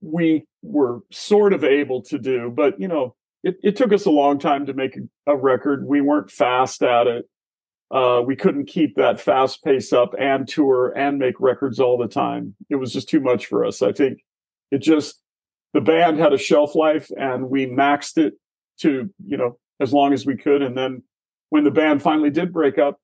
[0.00, 4.10] we were sort of able to do but you know it, it took us a
[4.10, 4.98] long time to make
[5.28, 7.28] a, record we weren't fast at it
[7.92, 12.08] uh, we couldn't keep that fast pace up and tour and make records all the
[12.08, 14.24] time it was just too much for us i think
[14.72, 15.22] it just
[15.74, 18.34] the band had a shelf life and we maxed it
[18.80, 20.62] to you know as long as we could.
[20.62, 21.02] And then
[21.50, 23.00] when the band finally did break up,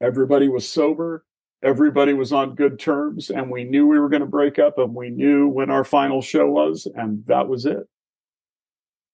[0.00, 1.24] everybody was sober.
[1.62, 4.94] Everybody was on good terms and we knew we were going to break up and
[4.94, 7.88] we knew when our final show was and that was it.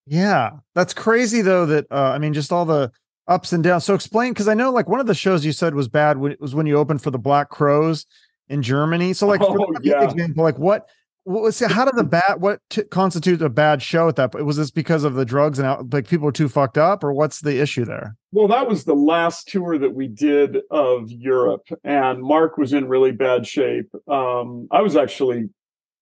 [0.07, 0.51] Yeah.
[0.73, 2.91] That's crazy though that uh, I mean just all the
[3.27, 3.85] ups and downs.
[3.85, 6.35] So explain because I know like one of the shows you said was bad when,
[6.39, 8.05] was when you opened for the Black Crowes
[8.49, 9.13] in Germany.
[9.13, 10.03] So like oh, yeah.
[10.03, 10.89] example, like what
[11.29, 14.31] what was how did the bad what t- constitutes a bad show at that?
[14.31, 14.45] Point?
[14.45, 17.13] Was this because of the drugs and out, like people were too fucked up, or
[17.13, 18.15] what's the issue there?
[18.31, 22.87] Well, that was the last tour that we did of Europe, and Mark was in
[22.87, 23.89] really bad shape.
[24.07, 25.49] Um, I was actually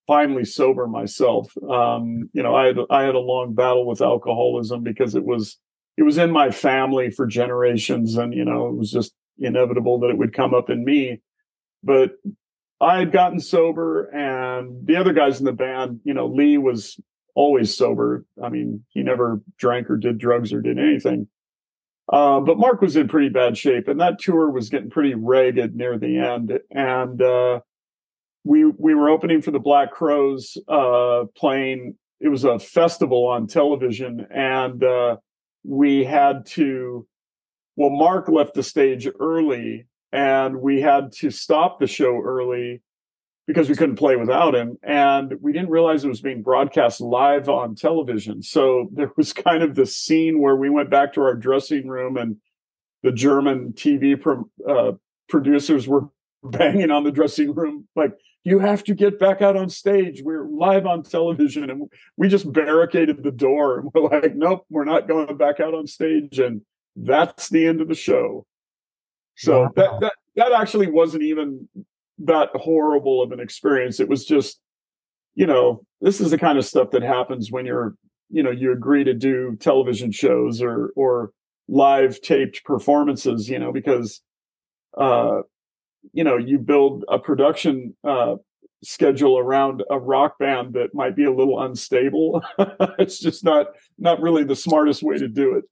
[0.07, 1.51] finally sober myself.
[1.69, 5.57] Um, you know, I had I had a long battle with alcoholism because it was
[5.97, 10.09] it was in my family for generations, and you know, it was just inevitable that
[10.09, 11.21] it would come up in me.
[11.83, 12.11] But
[12.79, 16.99] I had gotten sober and the other guys in the band, you know, Lee was
[17.33, 18.25] always sober.
[18.41, 21.27] I mean, he never drank or did drugs or did anything.
[22.11, 25.75] Uh, but Mark was in pretty bad shape and that tour was getting pretty ragged
[25.75, 26.59] near the end.
[26.71, 27.61] And, uh,
[28.43, 33.47] we, we were opening for the Black Crowes, uh, playing, it was a festival on
[33.47, 35.17] television and, uh,
[35.63, 37.05] we had to,
[37.75, 42.81] well, Mark left the stage early and we had to stop the show early
[43.45, 47.47] because we couldn't play without him and we didn't realize it was being broadcast live
[47.47, 48.43] on television.
[48.43, 52.17] So there was kind of this scene where we went back to our dressing room
[52.17, 52.37] and
[53.03, 54.91] the german tv pro- uh,
[55.29, 56.09] producers were
[56.43, 58.11] banging on the dressing room like
[58.43, 60.21] you have to get back out on stage.
[60.23, 61.69] We're live on television.
[61.69, 63.79] And we just barricaded the door.
[63.79, 66.39] And we're like nope we're not going back out on stage.
[66.39, 66.61] And
[66.95, 68.45] that's the end of the show
[69.37, 69.71] so wow.
[69.75, 71.67] that, that that actually wasn't even
[72.19, 73.99] that horrible of an experience.
[73.99, 74.59] It was just,
[75.35, 77.95] you know, this is the kind of stuff that happens when you're,
[78.29, 81.31] you know, you agree to do television shows or or
[81.67, 84.21] live taped performances, you know, because
[84.97, 85.41] uh
[86.13, 88.35] you know, you build a production uh
[88.83, 92.43] schedule around a rock band that might be a little unstable.
[92.99, 93.67] it's just not
[93.99, 95.65] not really the smartest way to do it.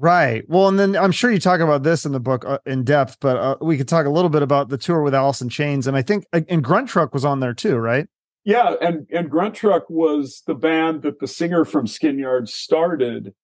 [0.00, 0.48] Right.
[0.48, 3.18] Well, and then I'm sure you talk about this in the book uh, in depth,
[3.20, 5.88] but uh, we could talk a little bit about the tour with Alice in Chains,
[5.88, 8.06] and I think uh, and Grunt Truck was on there too, right?
[8.44, 13.34] Yeah, and and Grunt Truck was the band that the singer from Skin Yard started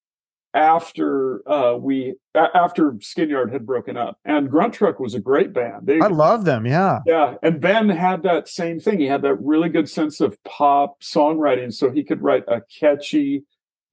[0.55, 5.53] after uh, we after Skin Yard had broken up, and Grunt Truck was a great
[5.53, 5.89] band.
[5.89, 6.67] They, I love them.
[6.67, 7.35] Yeah, yeah.
[7.43, 9.01] And Ben had that same thing.
[9.01, 13.45] He had that really good sense of pop songwriting, so he could write a catchy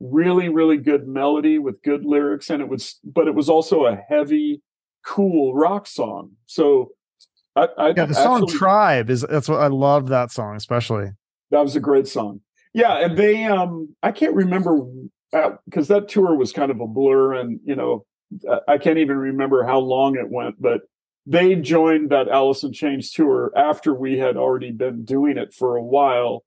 [0.01, 3.95] really really good melody with good lyrics and it was but it was also a
[3.95, 4.61] heavy
[5.03, 6.31] cool rock song.
[6.45, 6.91] So
[7.55, 11.11] I, I yeah the song tribe is that's what i love that song especially.
[11.51, 12.41] That was a great song.
[12.73, 14.79] Yeah and they um i can't remember
[15.65, 18.05] because that tour was kind of a blur and you know
[18.67, 20.81] i can't even remember how long it went but
[21.25, 25.75] they joined that alice in chains tour after we had already been doing it for
[25.75, 26.43] a while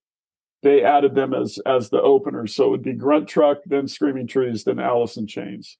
[0.64, 2.48] they added them as as the opener.
[2.48, 5.77] So it would be Grunt Truck, then Screaming Trees, then Alice in Chains.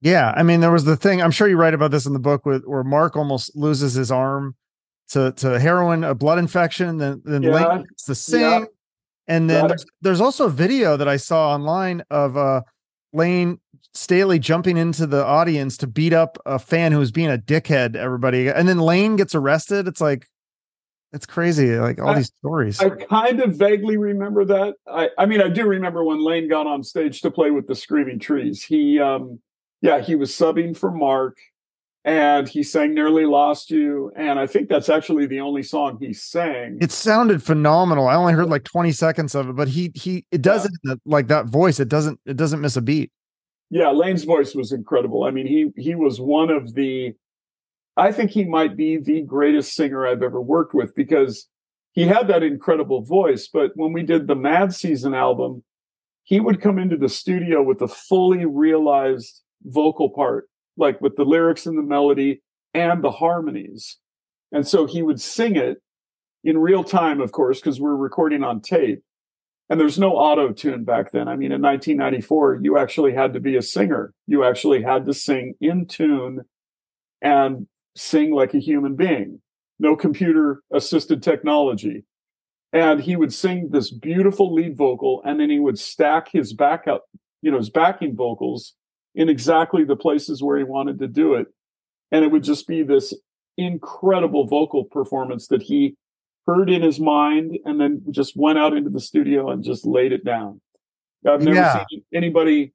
[0.00, 1.20] Yeah, I mean, there was the thing.
[1.20, 4.10] I'm sure you write about this in the book with where Mark almost loses his
[4.10, 4.54] arm
[5.10, 6.98] to to heroin, a blood infection.
[6.98, 7.74] Then then yeah.
[7.74, 8.64] Link the sing, yeah.
[9.26, 12.62] and then there's, there's, also a video that I saw online of uh
[13.12, 13.58] Layne
[13.92, 17.96] Staley jumping into the audience to beat up a fan who was being a dickhead.
[17.96, 19.88] Everybody, and then Lane gets arrested.
[19.88, 20.28] It's like
[21.12, 22.80] it's crazy, like all I, these stories.
[22.80, 24.74] I kind of vaguely remember that.
[24.86, 27.74] I, I mean, I do remember when Layne got on stage to play with the
[27.74, 28.62] Screaming Trees.
[28.62, 29.40] He, um,
[29.80, 31.38] yeah, he was subbing for Mark,
[32.04, 36.12] and he sang "Nearly Lost You," and I think that's actually the only song he
[36.12, 36.78] sang.
[36.80, 38.06] It sounded phenomenal.
[38.06, 40.94] I only heard like twenty seconds of it, but he he it does yeah.
[41.06, 41.80] like that voice.
[41.80, 43.10] It doesn't it doesn't miss a beat.
[43.70, 45.24] Yeah, Layne's voice was incredible.
[45.24, 47.14] I mean, he he was one of the
[47.98, 51.48] I think he might be the greatest singer I've ever worked with because
[51.92, 53.48] he had that incredible voice.
[53.52, 55.64] But when we did the Mad Season album,
[56.22, 61.24] he would come into the studio with a fully realized vocal part, like with the
[61.24, 62.40] lyrics and the melody
[62.72, 63.98] and the harmonies.
[64.52, 65.82] And so he would sing it
[66.44, 69.02] in real time, of course, because we're recording on tape.
[69.68, 71.26] And there's no auto tune back then.
[71.26, 74.14] I mean, in 1994, you actually had to be a singer.
[74.28, 76.42] You actually had to sing in tune
[77.20, 79.40] and sing like a human being,
[79.78, 82.04] no computer assisted technology.
[82.72, 87.04] And he would sing this beautiful lead vocal and then he would stack his backup,
[87.40, 88.74] you know, his backing vocals
[89.14, 91.46] in exactly the places where he wanted to do it.
[92.12, 93.14] And it would just be this
[93.56, 95.96] incredible vocal performance that he
[96.46, 100.12] heard in his mind and then just went out into the studio and just laid
[100.12, 100.60] it down.
[101.26, 101.84] I've never yeah.
[101.90, 102.72] seen anybody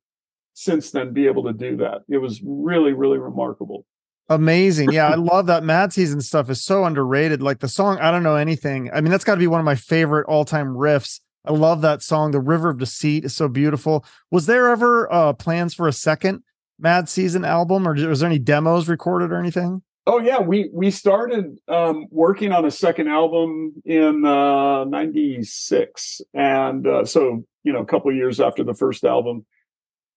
[0.54, 2.02] since then be able to do that.
[2.10, 3.86] It was really, really remarkable.
[4.30, 4.92] Amazing.
[4.92, 7.42] Yeah, I love that Mad Season stuff is so underrated.
[7.42, 8.90] Like the song, I don't know anything.
[8.94, 11.20] I mean, that's got to be one of my favorite all-time riffs.
[11.46, 12.32] I love that song.
[12.32, 14.06] The River of Deceit is so beautiful.
[14.32, 16.44] Was there ever uh plans for a second
[16.80, 19.82] Mad Season album or was there any demos recorded or anything?
[20.06, 26.86] Oh yeah, we we started um, working on a second album in uh, '96, and
[26.86, 29.46] uh, so you know, a couple years after the first album,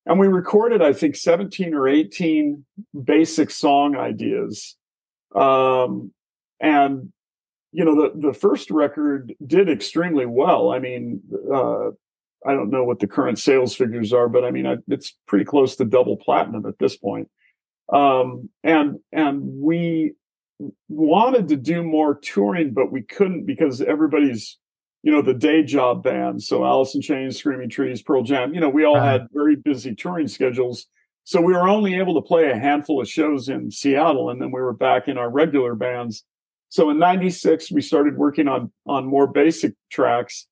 [0.06, 2.64] and we recorded, I think, 17 or 18
[3.04, 4.76] basic song ideas,
[5.34, 6.12] um,
[6.60, 7.12] and
[7.72, 10.70] you know, the the first record did extremely well.
[10.70, 11.20] I mean,
[11.52, 11.88] uh,
[12.46, 15.76] I don't know what the current sales figures are, but I mean, it's pretty close
[15.76, 17.28] to double platinum at this point
[17.92, 20.14] um, and and we
[20.88, 24.58] wanted to do more touring, but we couldn't because everybody's
[25.02, 26.46] you know the day job bands.
[26.46, 28.54] So Alice in Chains, Screaming Trees, Pearl Jam.
[28.54, 30.86] You know, we all had very busy touring schedules.
[31.24, 34.52] So we were only able to play a handful of shows in Seattle, and then
[34.52, 36.24] we were back in our regular bands.
[36.68, 40.46] So in '96, we started working on on more basic tracks,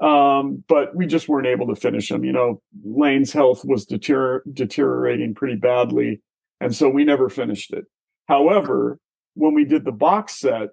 [0.00, 2.24] um, but we just weren't able to finish them.
[2.24, 6.20] You know, Layne's health was deter- deteriorating pretty badly.
[6.60, 7.84] And so we never finished it.
[8.28, 8.98] However,
[9.34, 10.70] when we did the box set,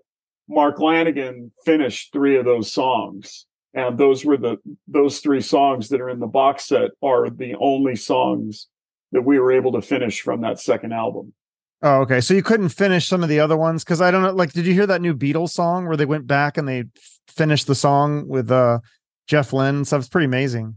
[0.48, 3.46] Mark Lanegan finished three of those songs.
[3.74, 7.56] And those were the, those three songs that are in the box set are the
[7.60, 8.68] only songs
[9.12, 11.34] that we were able to finish from that second album.
[11.82, 12.22] Oh, okay.
[12.22, 14.32] So you couldn't finish some of the other ones because I don't know.
[14.32, 16.86] Like, did you hear that new Beatles song where they went back and they
[17.28, 18.80] finished the song with uh
[19.28, 19.86] Jeff Lynne?
[19.86, 20.76] So it's pretty amazing.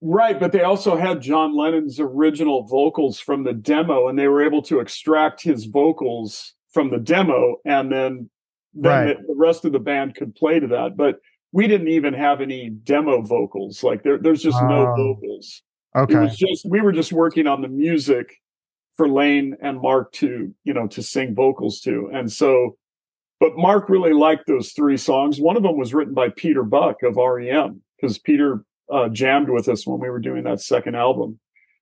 [0.00, 4.44] Right, but they also had John Lennon's original vocals from the demo, and they were
[4.44, 8.30] able to extract his vocals from the demo, and then
[8.74, 9.16] then right.
[9.20, 10.96] the, the, rest of the band could play to that.
[10.96, 11.20] But
[11.52, 14.94] we didn't even have any demo vocals; like there, there's just no oh.
[14.96, 15.62] vocals.
[15.96, 18.36] Okay, it was just we were just working on the music
[18.96, 22.76] for Layne and Mark to you know to sing vocals to, and so.
[23.40, 25.40] But Mark really liked those three songs.
[25.40, 29.68] One of them was written by Peter Buck of REM because Peter uh, jammed with
[29.68, 31.38] us when we were doing that second album.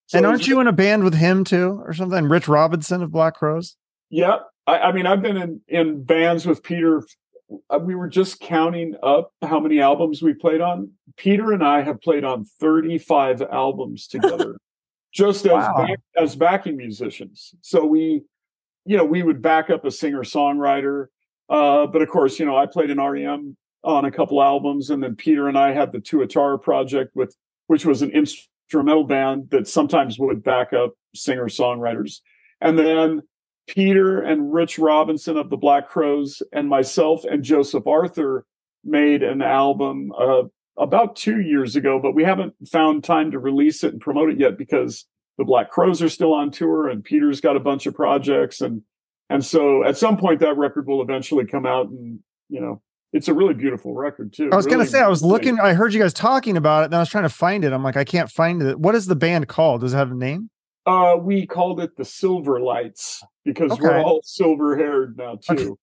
[0.06, 2.28] So and aren't was, you in a band with him too, or something?
[2.28, 3.76] Rich Robinson of Black Crowes.
[4.10, 7.02] Yeah, I, I mean, I've been in in bands with Peter.
[7.70, 10.90] Uh, we were just counting up how many albums we played on.
[11.16, 14.56] Peter and I have played on 35 albums together,
[15.12, 15.86] just as wow.
[15.86, 17.54] back, as backing musicians.
[17.60, 18.22] So we,
[18.84, 21.06] you know, we would back up a singer songwriter.
[21.48, 25.00] Uh, but of course, you know, I played in REM on a couple albums, and
[25.00, 27.34] then Peter and I had the Tuatara project with
[27.68, 32.20] which was an instrumental band that sometimes would back up singer songwriters,
[32.60, 33.22] and then
[33.66, 38.46] Peter and Rich Robinson of the Black Crowes and myself and Joseph Arthur
[38.84, 40.42] made an album uh,
[40.78, 44.38] about two years ago, but we haven't found time to release it and promote it
[44.38, 45.06] yet because
[45.38, 48.82] the Black Crowes are still on tour and Peter's got a bunch of projects and
[49.28, 52.80] and so at some point that record will eventually come out and you know
[53.12, 54.50] it's a really beautiful record too.
[54.52, 55.58] I was really gonna say I was looking.
[55.58, 57.72] I heard you guys talking about it, and I was trying to find it.
[57.72, 58.78] I'm like, I can't find it.
[58.78, 59.80] What is the band called?
[59.80, 60.50] Does it have a name?
[60.86, 63.82] Uh, we called it the Silver Lights because okay.
[63.82, 65.78] we're all silver haired now too.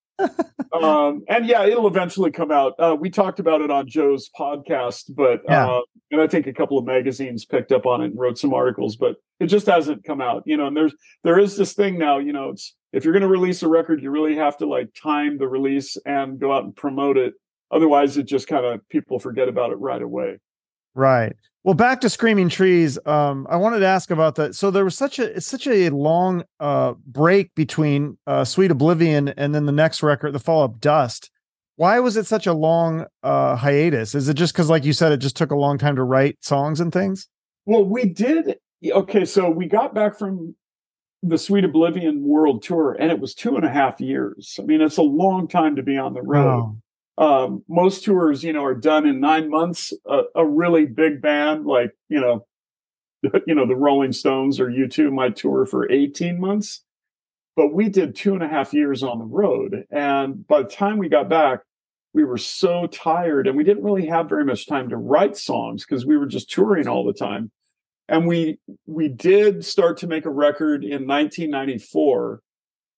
[0.71, 2.73] um, and yeah, it'll eventually come out.
[2.79, 5.67] Uh, we talked about it on Joe's podcast, but yeah.
[5.67, 8.53] uh, and I think a couple of magazines picked up on it and wrote some
[8.53, 10.43] articles, but it just hasn't come out.
[10.45, 12.19] You know, and there's there is this thing now.
[12.19, 14.89] You know, it's if you're going to release a record, you really have to like
[15.01, 17.33] time the release and go out and promote it.
[17.71, 20.37] Otherwise, it just kind of people forget about it right away.
[20.93, 21.35] Right.
[21.63, 22.99] Well, back to Screaming Trees.
[23.05, 24.53] Um, I wanted to ask about that.
[24.53, 29.55] So there was such a such a long uh, break between uh, Sweet Oblivion and
[29.55, 31.31] then the next record, The Fall of Dust.
[31.77, 34.13] Why was it such a long uh, hiatus?
[34.13, 36.37] Is it just because, like you said, it just took a long time to write
[36.41, 37.27] songs and things?
[37.65, 38.57] Well, we did.
[38.85, 40.55] Okay, so we got back from
[41.23, 44.57] the Sweet Oblivion World Tour, and it was two and a half years.
[44.59, 46.81] I mean, it's a long time to be on the road.
[47.17, 49.93] Um, most tours, you know, are done in nine months.
[50.35, 52.45] A, really big band like you know,
[53.45, 56.83] you know, the Rolling Stones or U2 might tour for eighteen months,
[57.55, 59.85] but we did two and a half years on the road.
[59.91, 61.59] And by the time we got back,
[62.13, 65.85] we were so tired, and we didn't really have very much time to write songs
[65.85, 67.51] because we were just touring all the time
[68.07, 72.41] and we we did start to make a record in 1994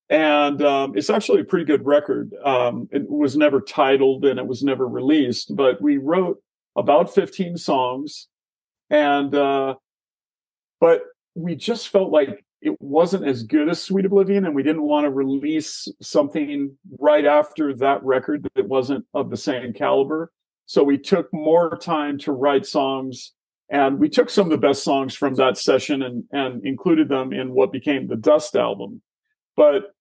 [0.10, 2.34] and um, it's actually a pretty good record.
[2.43, 6.41] Um, it was never titled and it was never released but we wrote
[6.76, 8.28] about 15 songs.
[8.89, 9.76] And uh,
[10.80, 11.01] but
[11.34, 15.06] we just felt like it wasn't as good as sweet oblivion and we didn't want
[15.06, 20.32] to release something right after that record that wasn't of the same caliber.
[20.68, 23.34] So we took more time to write songs
[23.70, 27.34] And we took some of the best songs from that session and, and included them
[27.34, 29.01] in what became the Dust album.
[29.56, 29.95] But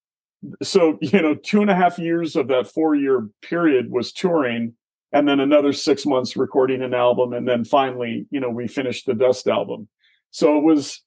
[0.63, 4.75] so, you know, two and a half years of that four year period was touring
[5.13, 7.33] and then another six months recording an album.
[7.33, 9.89] And then finally, you know, we finished the Dust album.
[10.31, 11.03] So it was,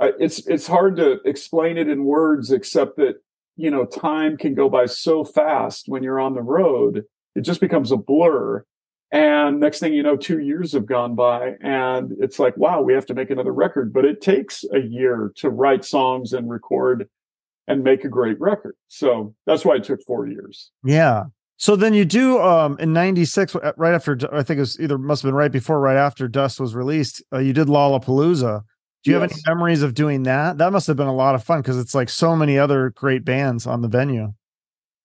[0.00, 3.22] it's, it's hard to explain it in words, except that,
[3.56, 7.04] you know, time can go by so fast when you're on the road.
[7.36, 8.64] It just becomes a blur.
[9.12, 12.94] And next thing you know, two years have gone by and it's like, wow, we
[12.94, 13.92] have to make another record.
[13.92, 17.08] But it takes a year to write songs and record
[17.66, 18.76] and make a great record.
[18.88, 20.70] So that's why it took four years.
[20.84, 21.24] Yeah.
[21.56, 24.98] So then you do um in 96 uh, right after I think it was either
[24.98, 28.62] must have been right before right after Dust was released uh, you did Lollapalooza.
[29.04, 29.22] Do you yes.
[29.22, 30.58] have any memories of doing that?
[30.58, 33.24] That must have been a lot of fun because it's like so many other great
[33.24, 34.32] bands on the venue.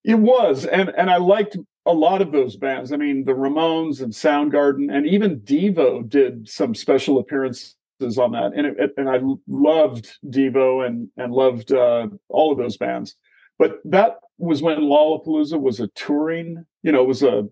[0.04, 1.56] It was and and I liked
[1.86, 2.92] a lot of those bands.
[2.92, 7.74] I mean, the Ramones and Soundgarden, and even Devo did some special appearances
[8.18, 12.76] on that, and it, and I loved Devo and and loved uh, all of those
[12.76, 13.16] bands.
[13.58, 16.64] But that was when Lollapalooza was a touring.
[16.82, 17.46] You know, it was a,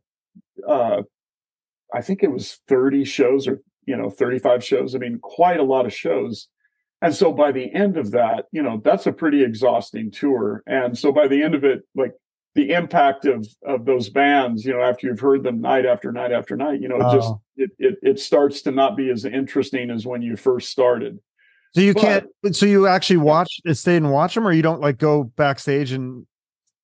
[0.67, 1.03] uh,
[1.95, 4.95] I think it was thirty shows or you know thirty five shows.
[4.95, 6.49] I mean, quite a lot of shows.
[7.01, 10.65] And so by the end of that, you know, that's a pretty exhausting tour.
[10.67, 12.13] And so by the end of it, like
[12.55, 16.33] the impact of of those bands you know after you've heard them night after night
[16.33, 19.91] after night you know it just it, it it starts to not be as interesting
[19.91, 21.19] as when you first started.
[21.75, 24.81] So you but, can't so you actually watch stay and watch them or you don't
[24.81, 26.27] like go backstage and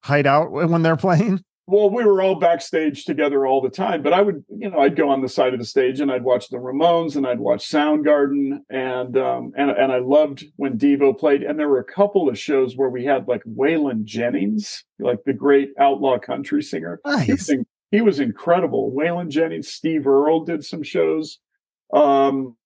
[0.02, 4.12] hide out when they're playing well, we were all backstage together all the time, but
[4.12, 6.50] I would, you know, I'd go on the side of the stage and I'd watch
[6.50, 11.42] the Ramones and I'd watch Soundgarden and um and and I loved when Devo played.
[11.42, 15.32] And there were a couple of shows where we had like Waylon Jennings, like the
[15.32, 17.00] great outlaw country singer.
[17.06, 17.26] Nice.
[17.26, 18.92] He, was, he was incredible.
[18.94, 21.38] Waylon Jennings, Steve Earle did some shows.
[21.94, 22.56] Um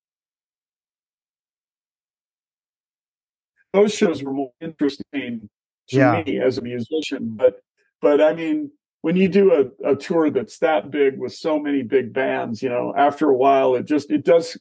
[3.73, 5.49] those shows were more interesting
[5.91, 6.23] to yeah.
[6.27, 7.61] me as a musician, but
[8.01, 8.71] but I mean,
[9.09, 12.69] when you do a, a tour that's that big with so many big bands, you
[12.69, 14.55] know, after a while, it just, it does,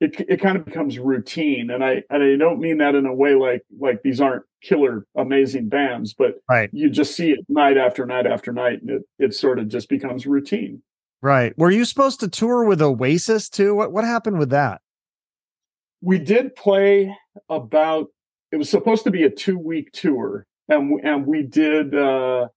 [0.00, 1.70] it, it kind of becomes routine.
[1.70, 5.06] And I, and I don't mean that in a way like, like these aren't killer,
[5.16, 6.68] amazing bands, but right.
[6.72, 8.82] you just see it night after night after night.
[8.82, 10.82] And it, it sort of just becomes routine.
[11.22, 11.56] Right.
[11.56, 13.72] Were you supposed to tour with Oasis too?
[13.76, 14.80] What, what happened with that?
[16.00, 17.16] We did play
[17.48, 18.08] about,
[18.50, 22.48] it was supposed to be a two week tour and, and we did, uh,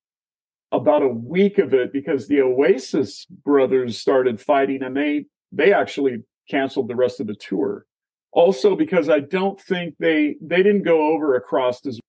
[0.71, 6.23] about a week of it because the Oasis brothers started fighting and they they actually
[6.49, 7.85] canceled the rest of the tour.
[8.31, 11.99] Also because I don't think they they didn't go over across as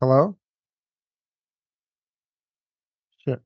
[0.00, 0.34] Hello?
[3.22, 3.42] Shit.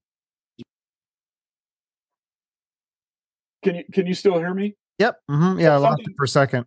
[3.64, 4.76] Can you can you still hear me?
[4.99, 5.18] Yep.
[5.28, 5.59] Mm-hmm.
[5.59, 6.66] Yeah, I lost it for a second.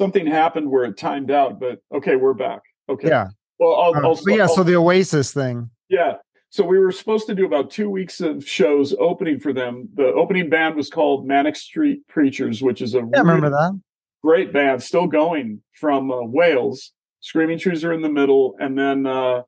[0.00, 2.62] Something happened where it timed out, but okay, we're back.
[2.88, 3.08] Okay.
[3.08, 3.28] Yeah.
[3.58, 4.42] Well, I'll, uh, I'll, yeah.
[4.42, 5.70] I'll, so the Oasis thing.
[5.88, 6.14] Yeah.
[6.50, 9.88] So we were supposed to do about two weeks of shows opening for them.
[9.94, 13.78] The opening band was called Manic Street Preachers, which is a yeah, remember that
[14.22, 16.92] great band, still going from uh, Wales.
[17.20, 19.40] Screaming Trees are in the middle, and then uh,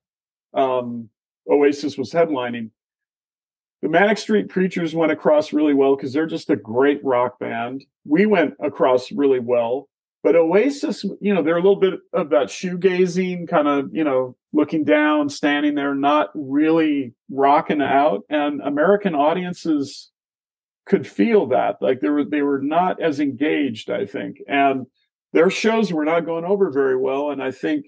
[0.54, 1.10] um,
[1.46, 2.70] Oasis was headlining.
[3.82, 7.84] The Manic Street Preachers went across really well because they're just a great rock band.
[8.06, 9.89] We went across really well.
[10.22, 14.36] But Oasis, you know, they're a little bit of that shoegazing kind of, you know,
[14.52, 18.24] looking down, standing there, not really rocking out.
[18.28, 20.10] And American audiences
[20.86, 21.76] could feel that.
[21.80, 24.38] Like they were they were not as engaged, I think.
[24.46, 24.86] And
[25.32, 27.30] their shows were not going over very well.
[27.30, 27.86] And I think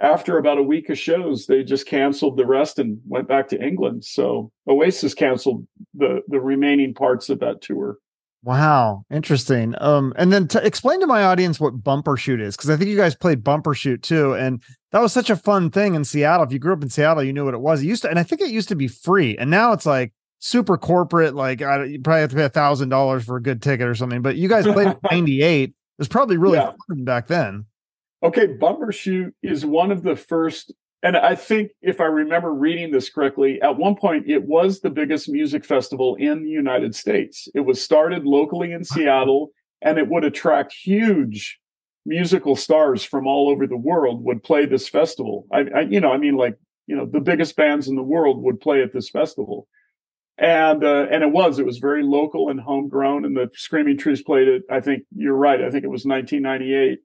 [0.00, 3.62] after about a week of shows, they just canceled the rest and went back to
[3.62, 4.04] England.
[4.04, 7.96] So Oasis canceled the the remaining parts of that tour.
[8.42, 9.74] Wow, interesting.
[9.80, 12.96] Um, and then to explain to my audience what Bumbershoot is, because I think you
[12.96, 14.62] guys played Bumbershoot too, and
[14.92, 16.46] that was such a fun thing in Seattle.
[16.46, 17.82] If you grew up in Seattle, you knew what it was.
[17.82, 20.14] It used to, and I think it used to be free, and now it's like
[20.38, 21.34] super corporate.
[21.34, 23.94] Like I, you probably have to pay a thousand dollars for a good ticket or
[23.94, 24.22] something.
[24.22, 25.74] But you guys played '98.
[26.00, 26.72] It was probably really yeah.
[26.88, 27.66] fun back then.
[28.22, 30.72] Okay, Bumbershoot is one of the first
[31.02, 34.90] and I think if I remember reading this correctly, at one point it was the
[34.90, 37.48] biggest music festival in the United States.
[37.54, 41.58] It was started locally in Seattle and it would attract huge
[42.04, 45.46] musical stars from all over the world would play this festival.
[45.50, 48.42] I, I you know, I mean like, you know, the biggest bands in the world
[48.42, 49.68] would play at this festival.
[50.36, 54.22] And uh, and it was it was very local and homegrown and the Screaming Trees
[54.22, 54.62] played it.
[54.70, 55.62] I think you're right.
[55.62, 57.00] I think it was 1998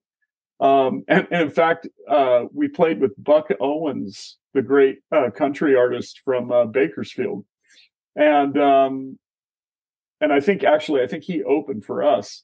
[0.59, 5.75] um, and, and, in fact, uh, we played with Buck Owens, the great uh, country
[5.75, 7.45] artist from uh, Bakersfield.
[8.15, 9.19] And um,
[10.21, 12.43] and I think actually I think he opened for us.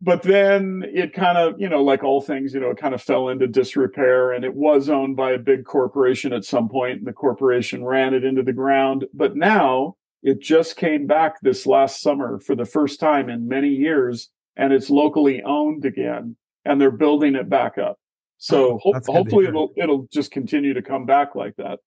[0.00, 3.02] But then it kind of, you know, like all things, you know, it kind of
[3.02, 7.06] fell into disrepair and it was owned by a big corporation at some point and
[7.06, 9.06] the corporation ran it into the ground.
[9.14, 13.70] But now it just came back this last summer for the first time in many
[13.70, 17.98] years and it's locally owned again and they're building it back up.
[18.38, 21.78] So ho- that's good to hopefully it'll it'll just continue to come back like that.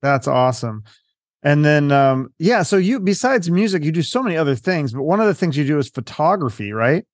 [0.00, 0.84] That's awesome.
[1.42, 5.02] And then um yeah, so you besides music, you do so many other things, but
[5.02, 7.04] one of the things you do is photography, right?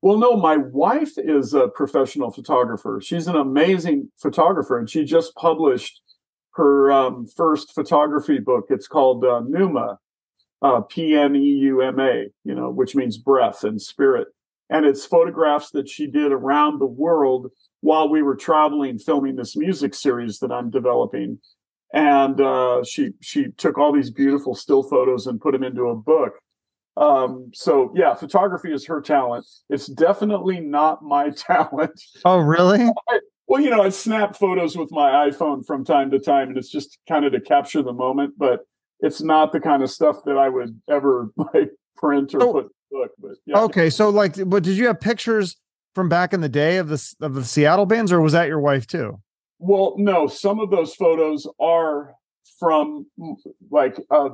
[0.00, 3.00] Well, no, my wife is a professional photographer.
[3.02, 6.00] She's an amazing photographer, and she just published
[6.52, 8.66] her um, first photography book.
[8.70, 9.98] It's called uh, Pneuma,
[10.62, 14.28] uh, P N E U M A, you know, which means breath and spirit.
[14.70, 17.50] And it's photographs that she did around the world
[17.80, 21.38] while we were traveling, filming this music series that I'm developing.
[21.94, 25.94] And uh, she she took all these beautiful still photos and put them into a
[25.96, 26.32] book.
[26.98, 29.46] Um, so yeah, photography is her talent.
[29.70, 31.98] It's definitely not my talent.
[32.24, 32.90] Oh, really?
[33.46, 36.68] Well, you know, I snap photos with my iPhone from time to time, and it's
[36.70, 38.60] just kind of to capture the moment, but
[39.00, 42.52] it's not the kind of stuff that I would ever like print or Oh.
[42.52, 43.10] put But
[43.46, 45.56] yeah, Okay, so like but did you have pictures
[45.94, 48.60] from back in the day of the of the Seattle bands or was that your
[48.60, 49.20] wife too?
[49.60, 52.14] well, no, some of those photos are
[52.60, 53.06] from
[53.70, 54.28] like a,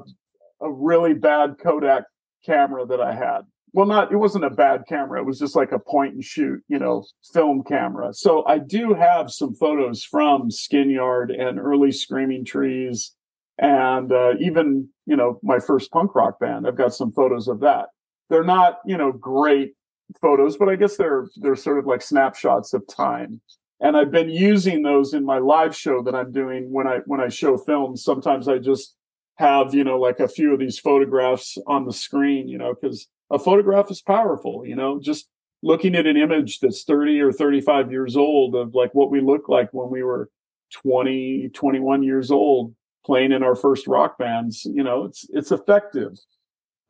[0.61, 2.05] a really bad Kodak
[2.45, 3.41] camera that I had.
[3.73, 5.21] Well, not it wasn't a bad camera.
[5.21, 8.13] It was just like a point and shoot, you know, film camera.
[8.13, 13.13] So I do have some photos from Skin Yard and early Screaming Trees,
[13.59, 16.69] and uh, even you know my first punk rock band.
[16.69, 17.87] I've got some photos of that.
[18.35, 19.75] They're not you know great
[20.21, 23.41] photos, but I guess they're they're sort of like snapshots of time.
[23.81, 27.21] And I've been using those in my live show that I'm doing when I when
[27.21, 28.03] I show films.
[28.03, 28.97] Sometimes I just
[29.37, 33.07] have you know like a few of these photographs on the screen, you know, because
[33.31, 34.67] a photograph is powerful.
[34.67, 35.29] You know, just
[35.63, 39.49] looking at an image that's 30 or 35 years old of like what we looked
[39.49, 40.29] like when we were
[40.73, 42.75] 20, 21 years old
[43.07, 44.65] playing in our first rock bands.
[44.65, 46.19] You know, it's it's effective.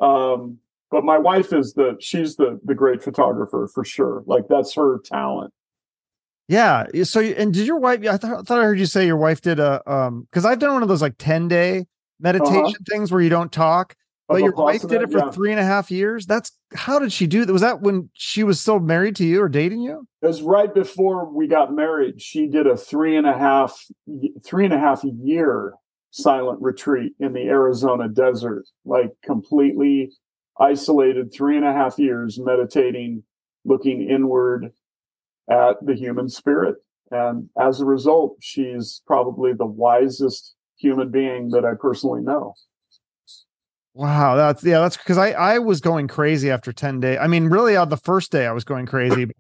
[0.01, 0.59] Um,
[0.95, 4.23] but my wife is the she's the the great photographer for sure.
[4.27, 5.53] Like that's her talent.
[6.47, 6.87] Yeah.
[7.03, 9.41] So and did your wife I thought, I thought I heard you say your wife
[9.41, 11.87] did a um cuz I've done one of those like 10 day
[12.21, 13.97] meditation things where you don't talk,
[14.29, 15.31] but your wife did it for Yeah.
[15.33, 16.27] three and a half years.
[16.27, 17.53] That's how did she do that?
[17.53, 20.07] Was that when she was still married to you or dating you?
[20.23, 22.23] It was right before we got married.
[22.23, 23.85] She did a three and a half,
[24.45, 25.75] three and a half year
[26.13, 30.13] silent retreat in the Arizona desert, like completely
[30.59, 33.23] isolated, three and a half years meditating,
[33.65, 34.73] looking inward
[35.51, 36.77] at the human spirit.
[37.11, 42.55] And as a result, she's probably the wisest human being that I personally know.
[43.95, 47.19] Wow, that's yeah, that's because I I was going crazy after 10 days.
[47.21, 49.31] I mean, really on the first day I was going crazy.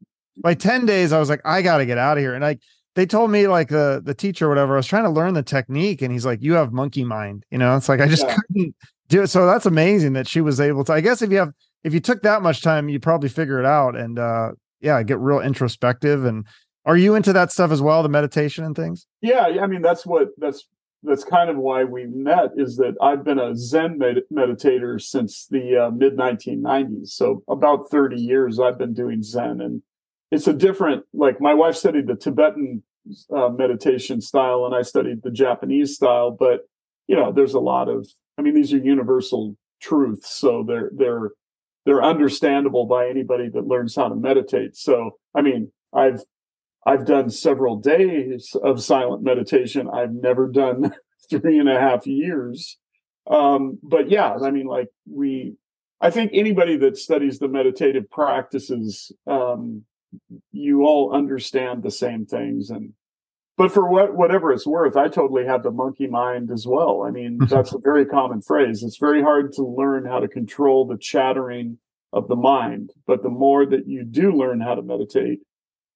[0.42, 2.34] By 10 days, I was like, I gotta get out of here.
[2.34, 2.60] And like
[2.94, 5.42] they told me, like the the teacher or whatever, I was trying to learn the
[5.42, 8.36] technique, and he's like, You have monkey mind, you know, it's like I just Yeah.
[8.36, 8.74] couldn't
[9.08, 9.26] do it.
[9.28, 10.92] So that's amazing that she was able to.
[10.92, 13.66] I guess if you have if you took that much time, you probably figure it
[13.66, 16.24] out and uh yeah, get real introspective.
[16.24, 16.46] And
[16.84, 19.06] are you into that stuff as well, the meditation and things?
[19.22, 20.66] Yeah, I mean that's what that's
[21.02, 25.46] that's kind of why we met is that I've been a Zen med- meditator since
[25.50, 27.08] the uh, mid 1990s.
[27.08, 29.82] So about 30 years I've been doing Zen, and
[30.30, 31.04] it's a different.
[31.12, 32.82] Like my wife studied the Tibetan
[33.34, 36.30] uh, meditation style, and I studied the Japanese style.
[36.30, 36.68] But
[37.06, 38.08] you know, there's a lot of.
[38.36, 41.30] I mean, these are universal truths, so they're they're
[41.86, 44.76] they're understandable by anybody that learns how to meditate.
[44.76, 46.22] So I mean, I've
[46.86, 49.88] I've done several days of silent meditation.
[49.88, 50.94] I've never done
[51.30, 52.78] three and a half years.
[53.30, 55.54] Um, but yeah, I mean, like we,
[56.00, 59.84] I think anybody that studies the meditative practices, um,
[60.52, 62.70] you all understand the same things.
[62.70, 62.92] And,
[63.56, 67.04] but for what, whatever it's worth, I totally have the monkey mind as well.
[67.06, 68.82] I mean, that's a very common phrase.
[68.82, 71.78] It's very hard to learn how to control the chattering
[72.12, 72.90] of the mind.
[73.06, 75.40] But the more that you do learn how to meditate,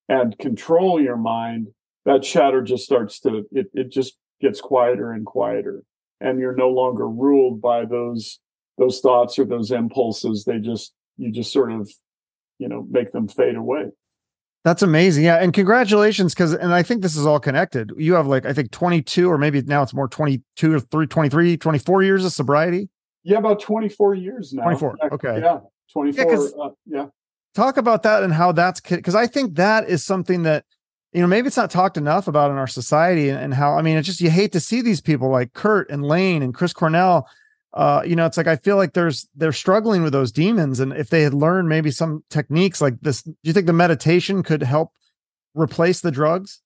[0.09, 1.67] and control your mind,
[2.05, 5.83] that chatter just starts to it, it just gets quieter and quieter.
[6.19, 8.39] And you're no longer ruled by those
[8.77, 10.43] those thoughts or those impulses.
[10.43, 11.89] They just you just sort of,
[12.57, 13.85] you know, make them fade away.
[14.65, 15.23] That's amazing.
[15.23, 15.37] Yeah.
[15.37, 16.35] And congratulations.
[16.35, 17.91] Cause, and I think this is all connected.
[17.97, 21.57] You have like, I think 22 or maybe now it's more 22 or 3, 23,
[21.57, 22.89] 24 years of sobriety.
[23.23, 24.63] Yeah, about 24 years now.
[24.63, 25.39] 24, Yeah, okay.
[25.41, 25.59] Yeah.
[25.93, 26.25] 24.
[26.25, 27.05] 'cause- uh, yeah.
[27.55, 30.65] Talk about that and how that's, cause I think that is something that,
[31.13, 33.81] you know, maybe it's not talked enough about in our society and, and how, I
[33.81, 36.73] mean, it's just, you hate to see these people like Kurt and Layne and Chris
[36.73, 37.27] Cornell
[37.73, 40.91] uh, you know, it's like I feel like there's they're struggling with those demons, and
[40.93, 44.63] if they had learned maybe some techniques like this, do you think the meditation could
[44.63, 44.91] help
[45.53, 46.61] replace the drugs?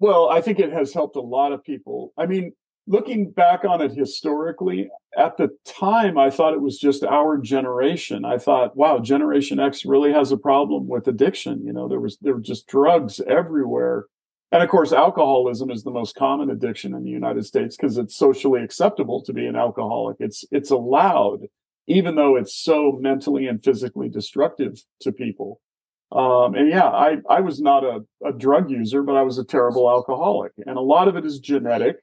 [0.00, 2.12] Well, I think it has helped a lot of people.
[2.18, 2.52] I mean,
[2.86, 8.24] looking back on it historically, at the time, I thought it was just our generation.
[8.24, 11.64] I thought, wow, Generation X really has a problem with addiction.
[11.64, 14.06] You know, there was there were just drugs everywhere
[14.52, 18.16] and of course, alcoholism is the most common addiction in the United States because it's
[18.16, 20.16] socially acceptable to be an alcoholic.
[20.18, 21.46] It's it's allowed,
[21.86, 25.60] even though it's so mentally and physically destructive to people.
[26.10, 29.44] Um, and yeah, I I was not a, a drug user, but I was a
[29.44, 31.96] terrible alcoholic, and a lot of it is genetic.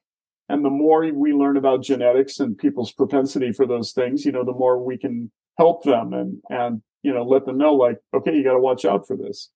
[0.50, 4.45] And the more we learn about genetics and people's propensity for those things, you know,
[4.45, 8.34] the more we can help them and and you know let them know like, okay,
[8.34, 9.50] you got to watch out for this.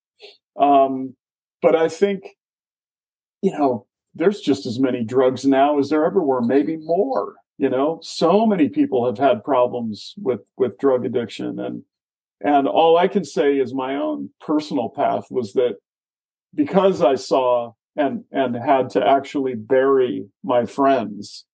[0.60, 1.16] Um,
[1.62, 2.24] but I think
[3.42, 7.36] you know, there's just as many drugs now as there ever were, maybe more.
[7.58, 11.84] You know, so many people have had problems with with drug addiction, and
[12.44, 15.76] and all I can say is my own personal path was that
[16.56, 21.46] because I saw and and had to actually bury my friends,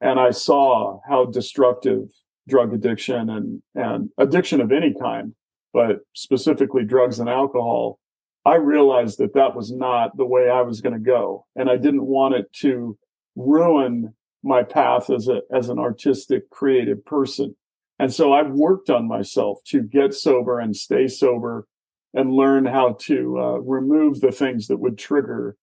[0.00, 2.08] and I saw how destructive
[2.48, 5.32] drug addiction and and addiction of any kind,
[5.72, 8.00] but specifically drugs and alcohol
[8.44, 11.46] I realized that that was not the way I was going to go.
[11.54, 12.98] And I didn't want it to
[13.36, 17.54] ruin my path as a, as an artistic, creative person.
[17.98, 21.68] And so I've worked on myself to get sober and stay sober
[22.14, 25.56] and learn how to uh, remove the things that would trigger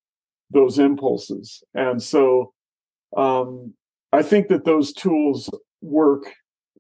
[0.49, 1.63] those impulses.
[1.73, 2.53] And so,
[3.15, 3.73] um,
[4.11, 5.49] I think that those tools
[5.81, 6.23] work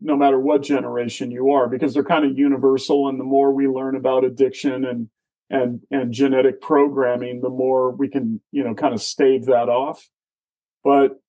[0.01, 3.09] no matter what generation you are because they're kind of universal.
[3.09, 5.09] And the more we learn about addiction and
[5.49, 10.07] and and genetic programming, the more we can you know kind of stave that off.
[10.83, 11.19] But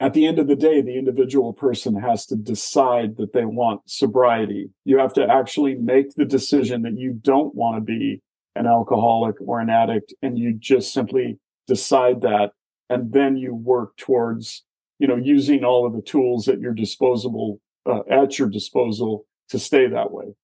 [0.00, 3.82] at the end of the day, the individual person has to decide that they want
[3.86, 4.70] sobriety.
[4.84, 8.20] You have to actually make the decision that you don't want to be
[8.56, 12.52] an alcoholic or an addict, and you just simply decide that,
[12.88, 14.64] and then you work towards
[14.98, 19.58] you know using all of the tools at your disposable uh, at your disposal to
[19.58, 20.34] stay that way.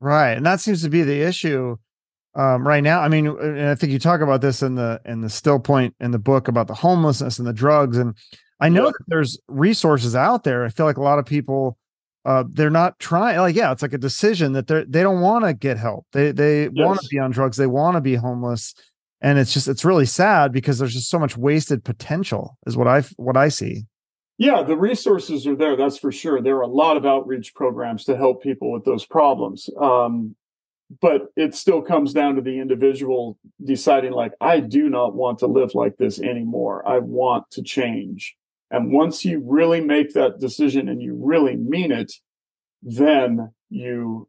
[0.00, 1.76] Right, and that seems to be the issue
[2.34, 3.00] um, right now.
[3.00, 5.94] I mean, and I think you talk about this in the in the still point
[6.00, 7.96] in the book about the homelessness and the drugs.
[7.96, 8.16] And
[8.60, 8.90] I know yeah.
[8.90, 10.64] that there's resources out there.
[10.64, 11.78] I feel like a lot of people
[12.24, 13.38] uh, they're not trying.
[13.38, 16.06] Like, yeah, it's like a decision that they they don't want to get help.
[16.12, 16.72] They they yes.
[16.74, 17.56] want to be on drugs.
[17.56, 18.74] They want to be homeless.
[19.20, 22.88] And it's just it's really sad because there's just so much wasted potential, is what
[22.88, 23.84] I what I see.
[24.36, 25.76] Yeah, the resources are there.
[25.76, 26.42] That's for sure.
[26.42, 29.70] There are a lot of outreach programs to help people with those problems.
[29.80, 30.34] Um,
[31.00, 35.46] but it still comes down to the individual deciding like i do not want to
[35.46, 36.86] live like this anymore.
[36.86, 38.36] I want to change.
[38.70, 42.12] And once you really make that decision and you really mean it
[42.82, 44.28] then you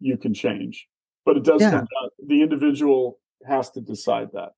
[0.00, 0.88] you can change.
[1.24, 1.70] But it does yeah.
[1.70, 4.52] come down the individual has to decide that.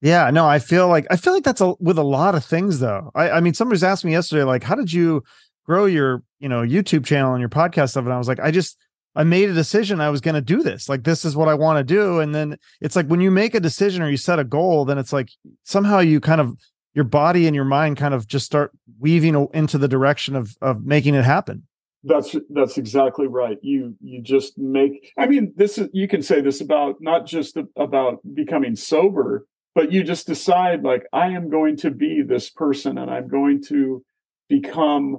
[0.00, 2.78] Yeah no i feel like i feel like that's a, with a lot of things
[2.78, 3.10] though.
[3.14, 5.22] I i mean somebody's asked me yesterday like how did you
[5.66, 8.04] grow your you know youtube channel and your podcast stuff?
[8.04, 8.78] And i was like i just
[9.14, 10.88] I made a decision I was going to do this.
[10.88, 13.54] Like this is what I want to do and then it's like when you make
[13.54, 15.30] a decision or you set a goal then it's like
[15.64, 16.56] somehow you kind of
[16.94, 20.84] your body and your mind kind of just start weaving into the direction of of
[20.84, 21.66] making it happen.
[22.02, 23.58] That's that's exactly right.
[23.62, 27.56] You you just make I mean this is you can say this about not just
[27.76, 32.98] about becoming sober but you just decide like I am going to be this person
[32.98, 34.04] and I'm going to
[34.48, 35.18] become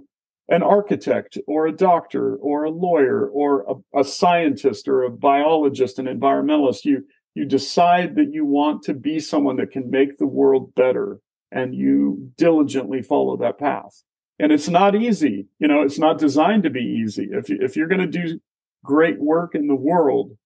[0.52, 5.98] an architect or a doctor or a lawyer or a, a, scientist or a biologist,
[5.98, 10.28] an environmentalist, you you decide that you want to be someone that can make the
[10.28, 14.04] world better and you diligently follow that path.
[14.38, 15.48] And it's not easy.
[15.58, 17.30] You know, it's not designed to be easy.
[17.32, 18.42] If you, if you're going to do
[18.84, 20.38] great work in the world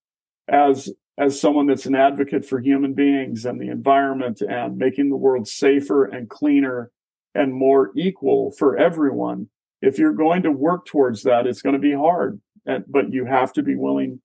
[0.48, 5.16] as as someone that's an advocate for human beings and the environment and making the
[5.16, 6.92] world safer and cleaner
[7.34, 9.48] and more equal for everyone,
[9.82, 12.40] if you're going to work towards that, it's going to be hard,
[12.88, 14.22] but you have to be willing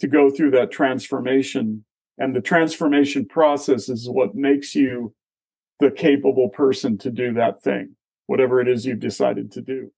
[0.00, 1.84] to go through that transformation.
[2.18, 5.14] And the transformation process is what makes you
[5.80, 7.96] the capable person to do that thing,
[8.26, 9.90] whatever it is you've decided to do.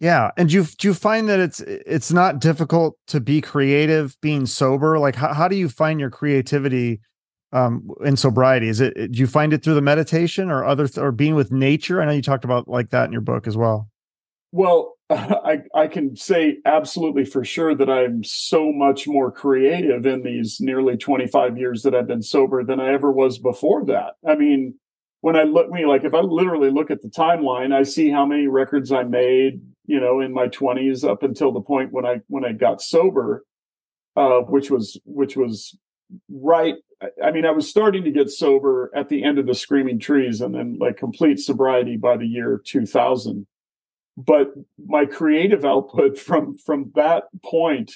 [0.00, 4.16] Yeah, and do you do you find that it's it's not difficult to be creative
[4.22, 4.98] being sober?
[4.98, 7.00] Like, how, how do you find your creativity
[7.52, 8.68] um in sobriety?
[8.68, 11.52] Is it do you find it through the meditation or other th- or being with
[11.52, 12.00] nature?
[12.00, 13.90] I know you talked about like that in your book as well.
[14.52, 20.22] Well, I, I can say absolutely for sure that I'm so much more creative in
[20.22, 24.14] these nearly 25 years that I've been sober than I ever was before that.
[24.26, 24.74] I mean,
[25.20, 28.24] when I look me like if I literally look at the timeline, I see how
[28.24, 32.20] many records I made, you know, in my twenties up until the point when I
[32.28, 33.44] when I got sober,
[34.16, 35.76] uh, which was which was
[36.30, 36.74] right.
[37.22, 40.40] I mean, I was starting to get sober at the end of the Screaming Trees,
[40.40, 43.46] and then like complete sobriety by the year 2000.
[44.26, 44.52] But
[44.84, 47.92] my creative output from from that point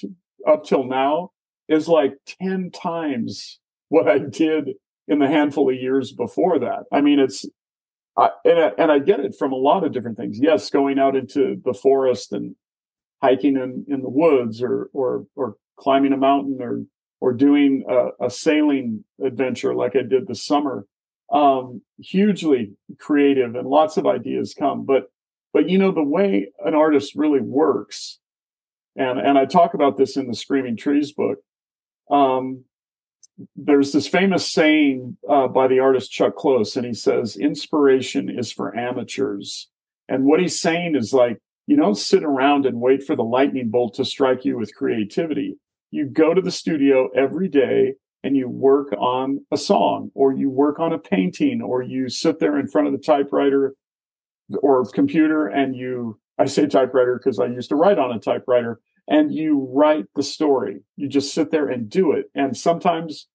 [0.46, 1.30] up till now
[1.68, 3.58] is like 10 times
[3.88, 4.70] what I did
[5.08, 6.84] in the handful of years before that.
[6.92, 7.44] I mean, it's,
[8.16, 10.38] I, and, I, and I get it from a lot of different things.
[10.40, 12.54] Yes, going out into the forest and
[13.22, 16.84] hiking in, in the woods or, or, or climbing a mountain or,
[17.20, 20.86] or doing a, a sailing adventure like I did this summer.
[21.32, 25.10] Um, hugely creative and lots of ideas come, but,
[25.54, 28.18] but you know, the way an artist really works,
[28.96, 31.38] and, and I talk about this in the Screaming Trees book,
[32.10, 32.64] um,
[33.56, 38.52] there's this famous saying uh, by the artist Chuck Close, and he says, inspiration is
[38.52, 39.68] for amateurs.
[40.08, 43.70] And what he's saying is like, you don't sit around and wait for the lightning
[43.70, 45.56] bolt to strike you with creativity.
[45.90, 50.50] You go to the studio every day and you work on a song or you
[50.50, 53.74] work on a painting or you sit there in front of the typewriter
[54.62, 58.80] or computer and you, I say typewriter because I used to write on a typewriter
[59.06, 60.80] and you write the story.
[60.96, 62.30] You just sit there and do it.
[62.34, 63.28] And sometimes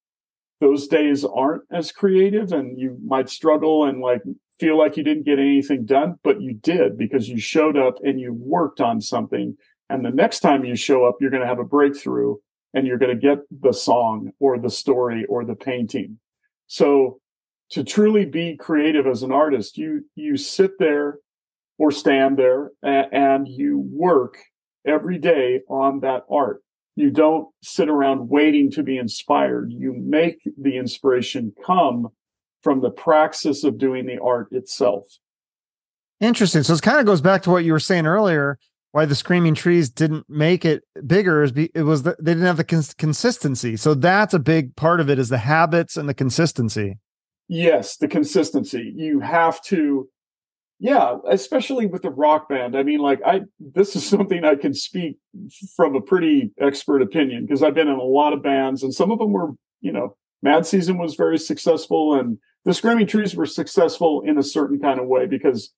[0.60, 4.22] those days aren't as creative and you might struggle and like
[4.60, 8.20] feel like you didn't get anything done, but you did because you showed up and
[8.20, 9.56] you worked on something.
[9.90, 12.36] And the next time you show up, you're going to have a breakthrough
[12.74, 16.20] and you're going to get the song or the story or the painting.
[16.68, 17.19] So
[17.72, 21.20] to truly be creative as an artist, you, you sit there
[21.78, 24.38] or stand there and, you work
[24.86, 26.62] every day on that art.
[26.96, 29.72] You don't sit around waiting to be inspired.
[29.72, 32.10] You make the inspiration come
[32.62, 35.06] from the praxis of doing the art itself.
[36.20, 36.64] Interesting.
[36.64, 38.60] So it kind of goes back to what you were saying earlier.
[38.92, 42.48] Why the Screaming Trees didn't make it bigger is be, it was the, they didn't
[42.48, 43.78] have the cons- consistency.
[43.78, 46.98] So that's a big part of it is the habits and the consistency.
[47.50, 48.94] Yes, the consistency.
[48.96, 50.08] You have to
[50.82, 52.78] yeah, especially with the rock band.
[52.78, 55.18] I mean, like I, this is something I can speak
[55.76, 59.12] from a pretty expert opinion because I've been in a lot of bands and some
[59.12, 63.46] of them were, you know, Mad Season was very successful and the Screaming Trees were
[63.46, 65.74] successful in a certain kind of way because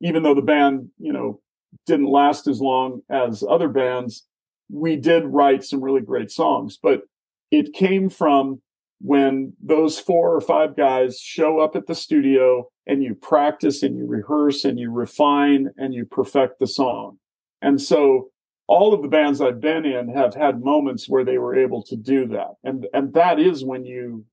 [0.00, 1.40] even though the band, you know,
[1.86, 4.24] didn't last as long as other bands,
[4.70, 7.02] we did write some really great songs, but
[7.50, 8.60] it came from
[9.00, 13.96] when those four or five guys show up at the studio and you practice and
[13.96, 17.18] you rehearse and you refine and you perfect the song.
[17.60, 18.30] And so
[18.66, 21.96] all of the bands I've been in have had moments where they were able to
[21.96, 22.52] do that.
[22.62, 24.24] And, and that is when you,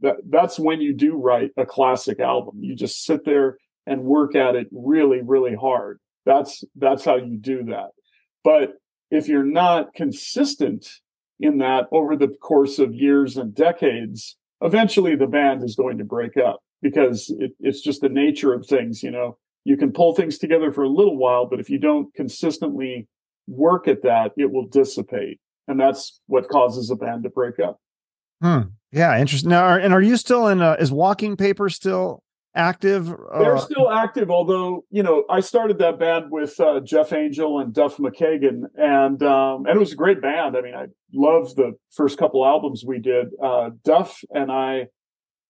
[0.00, 2.58] that, that's when you do write a classic album.
[2.60, 6.00] You just sit there and work at it really, really hard.
[6.26, 7.90] That's, that's how you do that.
[8.44, 8.74] But
[9.10, 10.88] if you're not consistent
[11.40, 16.04] in that over the course of years and decades, eventually the band is going to
[16.04, 19.02] break up because it, it's just the nature of things.
[19.02, 22.12] You know, you can pull things together for a little while, but if you don't
[22.14, 23.06] consistently
[23.46, 25.40] work at that, it will dissipate.
[25.66, 27.78] And that's what causes a band to break up.
[28.40, 28.60] Hmm.
[28.92, 29.18] Yeah.
[29.18, 29.50] Interesting.
[29.50, 32.22] Now, and are you still in, uh, is Walking Paper still
[32.58, 33.06] active?
[33.06, 37.60] They're uh, still active, although you know I started that band with uh, Jeff Angell
[37.60, 40.56] and Duff McKagan, and um, and it was a great band.
[40.56, 43.28] I mean, I loved the first couple albums we did.
[43.42, 44.88] Uh, Duff and I,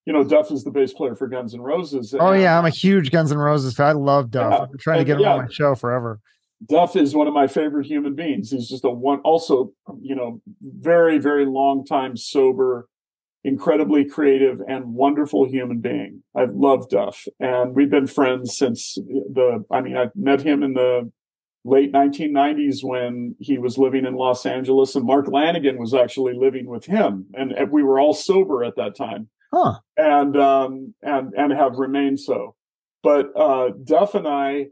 [0.05, 2.15] you know, Duff is the bass player for Guns N' Roses.
[2.19, 3.87] oh yeah, I'm a huge Guns N' Roses fan.
[3.87, 4.53] I love Duff.
[4.53, 6.21] Yeah, I'm trying to get him yeah, on my show forever.
[6.67, 8.51] Duff is one of my favorite human beings.
[8.51, 12.89] He's just a one, also, you know, very, very long time sober,
[13.49, 16.22] incredibly creative and wonderful human being.
[16.36, 20.74] I love Duff and we've been friends since the, I mean, I met him in
[20.74, 21.11] the
[21.64, 26.66] late 1990s when he was living in Los Angeles and Mark Lanegan was actually living
[26.66, 29.28] with him and we were all sober at that time.
[29.53, 29.78] Huh.
[29.96, 32.55] And, um, and, and have remained so.
[33.03, 34.66] But, uh, Duff and I,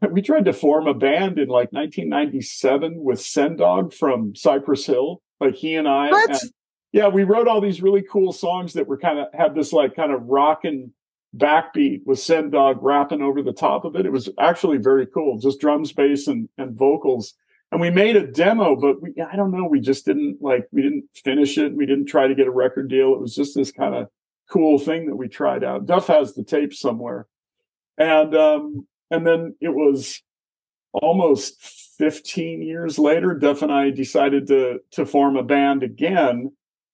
[0.10, 5.20] we tried to form a band in like 1997 with Sen Dog from Cypress Hill.
[5.40, 6.52] Like he and I, and
[6.92, 9.96] yeah, we wrote all these really cool songs that were kind of had this like
[9.96, 10.92] kind of rocking
[11.34, 14.04] backbeat with Sen Dog rapping over the top of it.
[14.04, 17.34] It was actually very cool, just drums, bass, and and vocals.
[17.70, 20.82] And we made a demo, but we I don't know, we just didn't like we
[20.82, 21.74] didn't finish it.
[21.74, 23.14] We didn't try to get a record deal.
[23.14, 24.08] It was just this kind of
[24.50, 25.86] cool thing that we tried out.
[25.86, 27.26] Duff has the tape somewhere.
[27.96, 30.20] And um and then it was
[30.92, 31.62] almost
[31.98, 36.52] 15 years later, Duff and I decided to to form a band again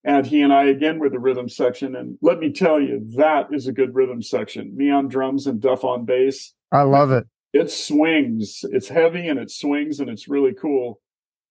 [0.08, 1.94] and he and I again were the rhythm section.
[1.94, 4.74] And let me tell you, that is a good rhythm section.
[4.74, 6.54] Me on drums and Duff on bass.
[6.72, 7.26] I love it.
[7.52, 8.64] It swings.
[8.70, 11.00] It's heavy and it swings and it's really cool.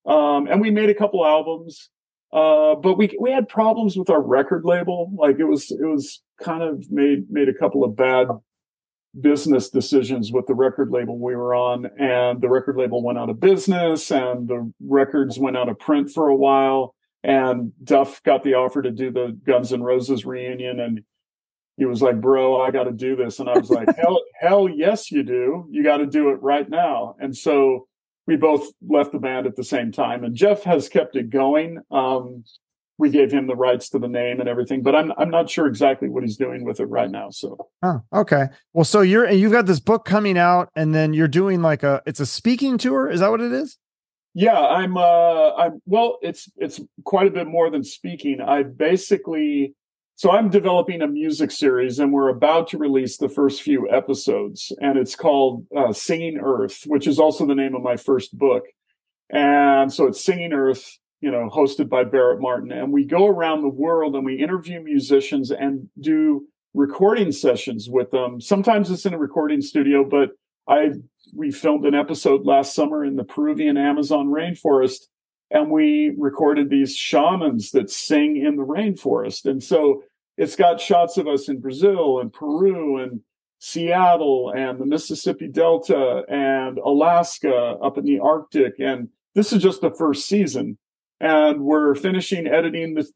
[0.07, 1.89] Um, and we made a couple albums,
[2.33, 5.11] uh, but we we had problems with our record label.
[5.15, 8.27] Like it was it was kind of made made a couple of bad
[9.19, 13.29] business decisions with the record label we were on, and the record label went out
[13.29, 16.95] of business, and the records went out of print for a while.
[17.27, 21.03] And Duff got the offer to do the Guns N' Roses reunion, and
[21.75, 24.69] he was like, "Bro, I got to do this," and I was like, "Hell, hell,
[24.69, 25.67] yes, you do.
[25.69, 27.89] You got to do it right now." And so
[28.27, 31.79] we both left the band at the same time, and Jeff has kept it going.
[31.91, 32.45] Um,
[32.97, 35.67] we gave him the rights to the name and everything, but I'm I'm not sure
[35.67, 37.29] exactly what he's doing with it right now.
[37.29, 38.45] So, oh, okay.
[38.71, 42.01] Well, so you're you've got this book coming out, and then you're doing like a
[42.05, 43.09] it's a speaking tour.
[43.09, 43.77] Is that what it is?
[44.37, 44.97] Yeah, I'm.
[44.97, 45.81] Uh, I'm.
[45.87, 48.39] Well, it's it's quite a bit more than speaking.
[48.39, 49.73] I basically
[50.15, 54.71] so I'm developing a music series, and we're about to release the first few episodes,
[54.79, 58.65] and it's called uh, Singing Earth, which is also the name of my first book.
[59.31, 63.63] And so it's Singing Earth, you know, hosted by Barrett Martin, and we go around
[63.63, 68.39] the world and we interview musicians and do recording sessions with them.
[68.39, 70.29] Sometimes it's in a recording studio, but
[70.67, 70.91] I
[71.33, 75.07] we filmed an episode last summer in the Peruvian Amazon rainforest
[75.49, 79.45] and we recorded these shamans that sing in the rainforest.
[79.45, 80.03] And so
[80.37, 83.21] it's got shots of us in Brazil and Peru and
[83.59, 88.73] Seattle and the Mississippi Delta and Alaska up in the Arctic.
[88.79, 90.77] And this is just the first season.
[91.19, 93.07] And we're finishing editing the,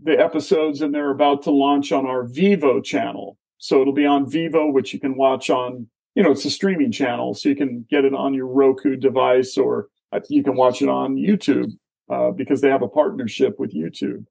[0.00, 3.36] the episodes and they're about to launch on our Vivo channel.
[3.58, 6.92] So it'll be on Vivo, which you can watch on, you know, it's a streaming
[6.92, 7.34] channel.
[7.34, 9.88] So you can get it on your Roku device or
[10.28, 11.72] you can watch it on YouTube
[12.10, 14.26] uh, because they have a partnership with YouTube.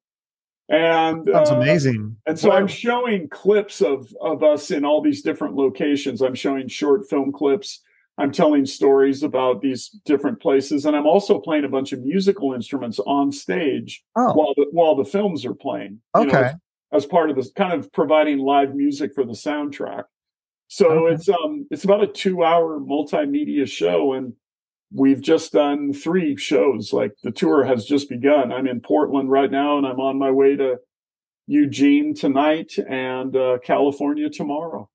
[0.68, 2.16] And that's uh, amazing.
[2.28, 6.22] And so I'm showing clips of of us in all these different locations.
[6.22, 7.82] I'm showing short film clips.
[8.20, 12.54] I'm telling stories about these different places, and I'm also playing a bunch of musical
[12.54, 14.34] instruments on stage oh.
[14.34, 16.02] while the while the films are playing.
[16.16, 16.30] Okay.
[16.30, 16.56] Know, as,
[16.92, 20.04] as, part of this, kind of providing live music for the soundtrack.
[20.70, 21.16] So okay.
[21.16, 24.34] it's um it's about a two hour multimedia show, and
[24.94, 26.94] we've just done three shows.
[26.94, 28.52] Like the tour has just begun.
[28.52, 30.78] I'm in Portland right now and I'm on my way to
[31.48, 34.90] Eugene tonight and uh, California tomorrow.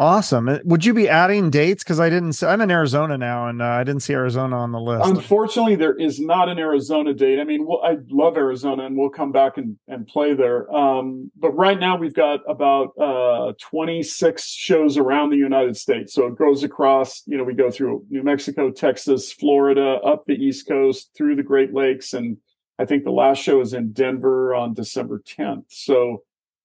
[0.00, 0.48] Awesome.
[0.48, 1.84] Uh, would you be adding dates?
[1.84, 2.32] Because I didn't.
[2.32, 5.06] See, I'm in Arizona now, and uh, I didn't see Arizona on the list.
[5.06, 7.38] Unfortunately, there is not an Arizona date.
[7.38, 10.74] I mean, we'll, I love Arizona, and we'll come back and, and play there.
[10.74, 16.14] Um, but right now, we've got about uh, 26 shows around the United States.
[16.14, 17.22] So it goes across.
[17.26, 21.42] You know, we go through New Mexico, Texas, Florida, up the East Coast, through the
[21.42, 22.38] Great Lakes, and
[22.78, 25.64] I think the last show is in Denver on December 10th.
[25.68, 26.22] So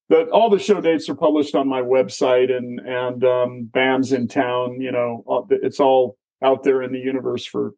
[0.10, 4.82] the, all the show dates are published on my website and and um, Bandsintown.
[4.82, 7.74] You know, it's all out there in the universe for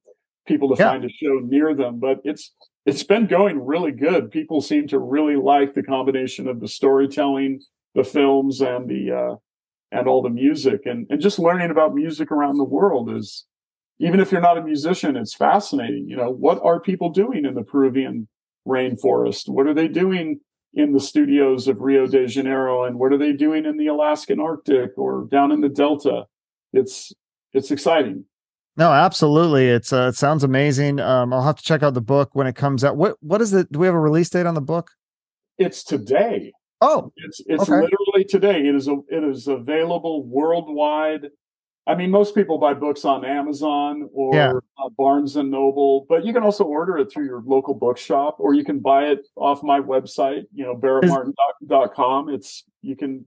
[0.45, 0.91] people to yeah.
[0.91, 1.99] find a show near them.
[1.99, 2.53] But it's
[2.85, 4.31] it's been going really good.
[4.31, 7.61] People seem to really like the combination of the storytelling,
[7.95, 9.35] the films, and the uh,
[9.91, 13.45] and all the music, and and just learning about music around the world is.
[13.99, 16.05] Even if you're not a musician, it's fascinating.
[16.07, 18.27] You know, what are people doing in the Peruvian
[18.67, 19.49] rainforest?
[19.49, 20.39] What are they doing
[20.73, 24.39] in the studios of Rio de Janeiro and what are they doing in the Alaskan
[24.39, 26.25] Arctic or down in the Delta?
[26.73, 27.13] It's
[27.53, 28.25] it's exciting.
[28.75, 29.69] No, absolutely.
[29.69, 30.99] It's uh, it sounds amazing.
[30.99, 32.95] Um, I'll have to check out the book when it comes out.
[32.95, 33.71] What what is it?
[33.71, 34.91] Do we have a release date on the book?
[35.57, 36.53] It's today.
[36.79, 37.71] Oh, it's it's okay.
[37.71, 38.67] literally today.
[38.67, 41.29] It is a, it is available worldwide
[41.87, 44.53] I mean, most people buy books on Amazon or yeah.
[44.77, 48.53] uh, Barnes and Noble, but you can also order it through your local bookshop or
[48.53, 52.29] you can buy it off my website, you know, barrettmartin.com.
[52.29, 53.25] It's, you can.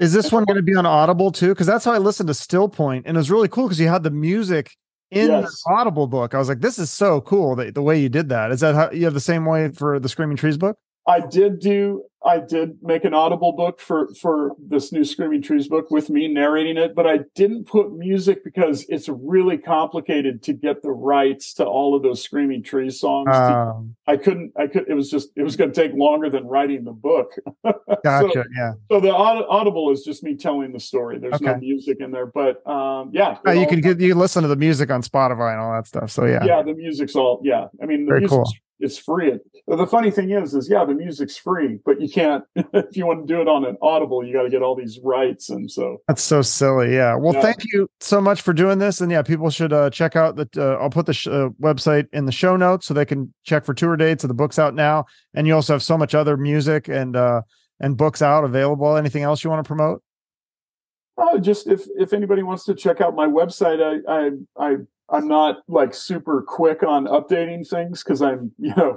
[0.00, 1.50] Is this one going to be on Audible too?
[1.50, 3.86] Because that's how I listened to Still Point, and it was really cool because you
[3.86, 4.74] had the music
[5.10, 5.62] in yes.
[5.64, 6.34] the Audible book.
[6.34, 8.50] I was like, this is so cool that the way you did that.
[8.50, 10.78] Is that how you have the same way for the Screaming Trees book?
[11.06, 15.68] I did do I did make an audible book for for this new Screaming Trees
[15.68, 20.52] book with me narrating it, but I didn't put music because it's really complicated to
[20.52, 23.34] get the rights to all of those Screaming Trees songs.
[23.34, 24.52] Um, I couldn't.
[24.58, 24.84] I could.
[24.88, 25.30] It was just.
[25.34, 27.32] It was going to take longer than writing the book.
[28.04, 28.30] gotcha.
[28.32, 28.72] so, yeah.
[28.90, 31.18] So the audible is just me telling the story.
[31.18, 31.46] There's okay.
[31.46, 33.38] no music in there, but um, yeah.
[33.46, 36.10] Oh, you can get you listen to the music on Spotify and all that stuff.
[36.10, 36.44] So yeah.
[36.44, 37.40] Yeah, the music's all.
[37.42, 38.44] Yeah, I mean, the Very cool
[38.80, 39.38] it's free.
[39.66, 43.26] The funny thing is, is yeah, the music's free, but you can't if you want
[43.26, 45.98] to do it on an Audible, you got to get all these rights, and so
[46.08, 46.94] that's so silly.
[46.94, 47.14] Yeah.
[47.14, 47.42] Well, yeah.
[47.42, 50.48] thank you so much for doing this, and yeah, people should uh, check out the.
[50.56, 53.64] Uh, I'll put the sh- uh, website in the show notes so they can check
[53.64, 54.24] for tour dates.
[54.24, 55.04] of the book's out now,
[55.34, 57.42] and you also have so much other music and uh
[57.80, 58.96] and books out available.
[58.96, 60.02] Anything else you want to promote?
[61.16, 64.30] Oh, just if if anybody wants to check out my website, I I,
[64.72, 64.76] I
[65.10, 68.96] I'm not like super quick on updating things because I'm you know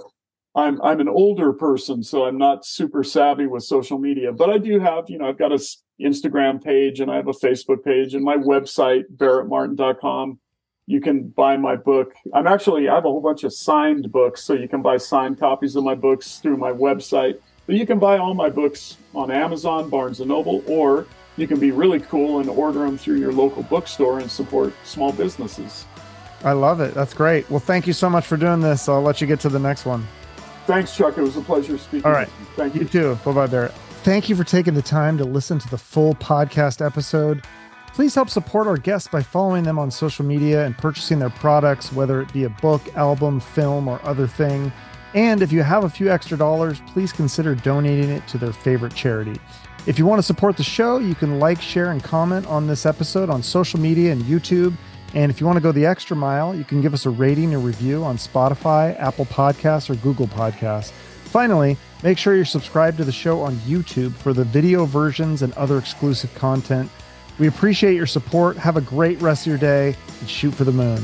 [0.55, 4.31] I'm I'm an older person, so I'm not super savvy with social media.
[4.31, 5.59] But I do have you know I've got a
[6.01, 10.39] Instagram page and I have a Facebook page and my website barrettmartin.com.
[10.85, 12.13] You can buy my book.
[12.33, 15.39] I'm actually I have a whole bunch of signed books, so you can buy signed
[15.39, 17.39] copies of my books through my website.
[17.65, 21.07] But you can buy all my books on Amazon, Barnes and Noble, or
[21.37, 25.13] you can be really cool and order them through your local bookstore and support small
[25.13, 25.85] businesses.
[26.43, 26.93] I love it.
[26.93, 27.49] That's great.
[27.49, 28.89] Well, thank you so much for doing this.
[28.89, 30.05] I'll let you get to the next one.
[30.65, 31.17] Thanks, Chuck.
[31.17, 32.05] It was a pleasure speaking.
[32.05, 32.27] All right.
[32.27, 32.45] You.
[32.55, 32.81] Thank you.
[32.81, 33.19] You too.
[33.25, 33.73] Bye bye, Barrett.
[34.03, 37.45] Thank you for taking the time to listen to the full podcast episode.
[37.93, 41.93] Please help support our guests by following them on social media and purchasing their products,
[41.93, 44.71] whether it be a book, album, film, or other thing.
[45.13, 48.95] And if you have a few extra dollars, please consider donating it to their favorite
[48.95, 49.39] charity.
[49.85, 52.85] If you want to support the show, you can like, share, and comment on this
[52.85, 54.75] episode on social media and YouTube.
[55.13, 57.53] And if you want to go the extra mile, you can give us a rating
[57.53, 60.91] or review on Spotify, Apple Podcasts, or Google Podcasts.
[61.25, 65.53] Finally, make sure you're subscribed to the show on YouTube for the video versions and
[65.53, 66.89] other exclusive content.
[67.39, 68.57] We appreciate your support.
[68.57, 71.03] Have a great rest of your day and shoot for the moon.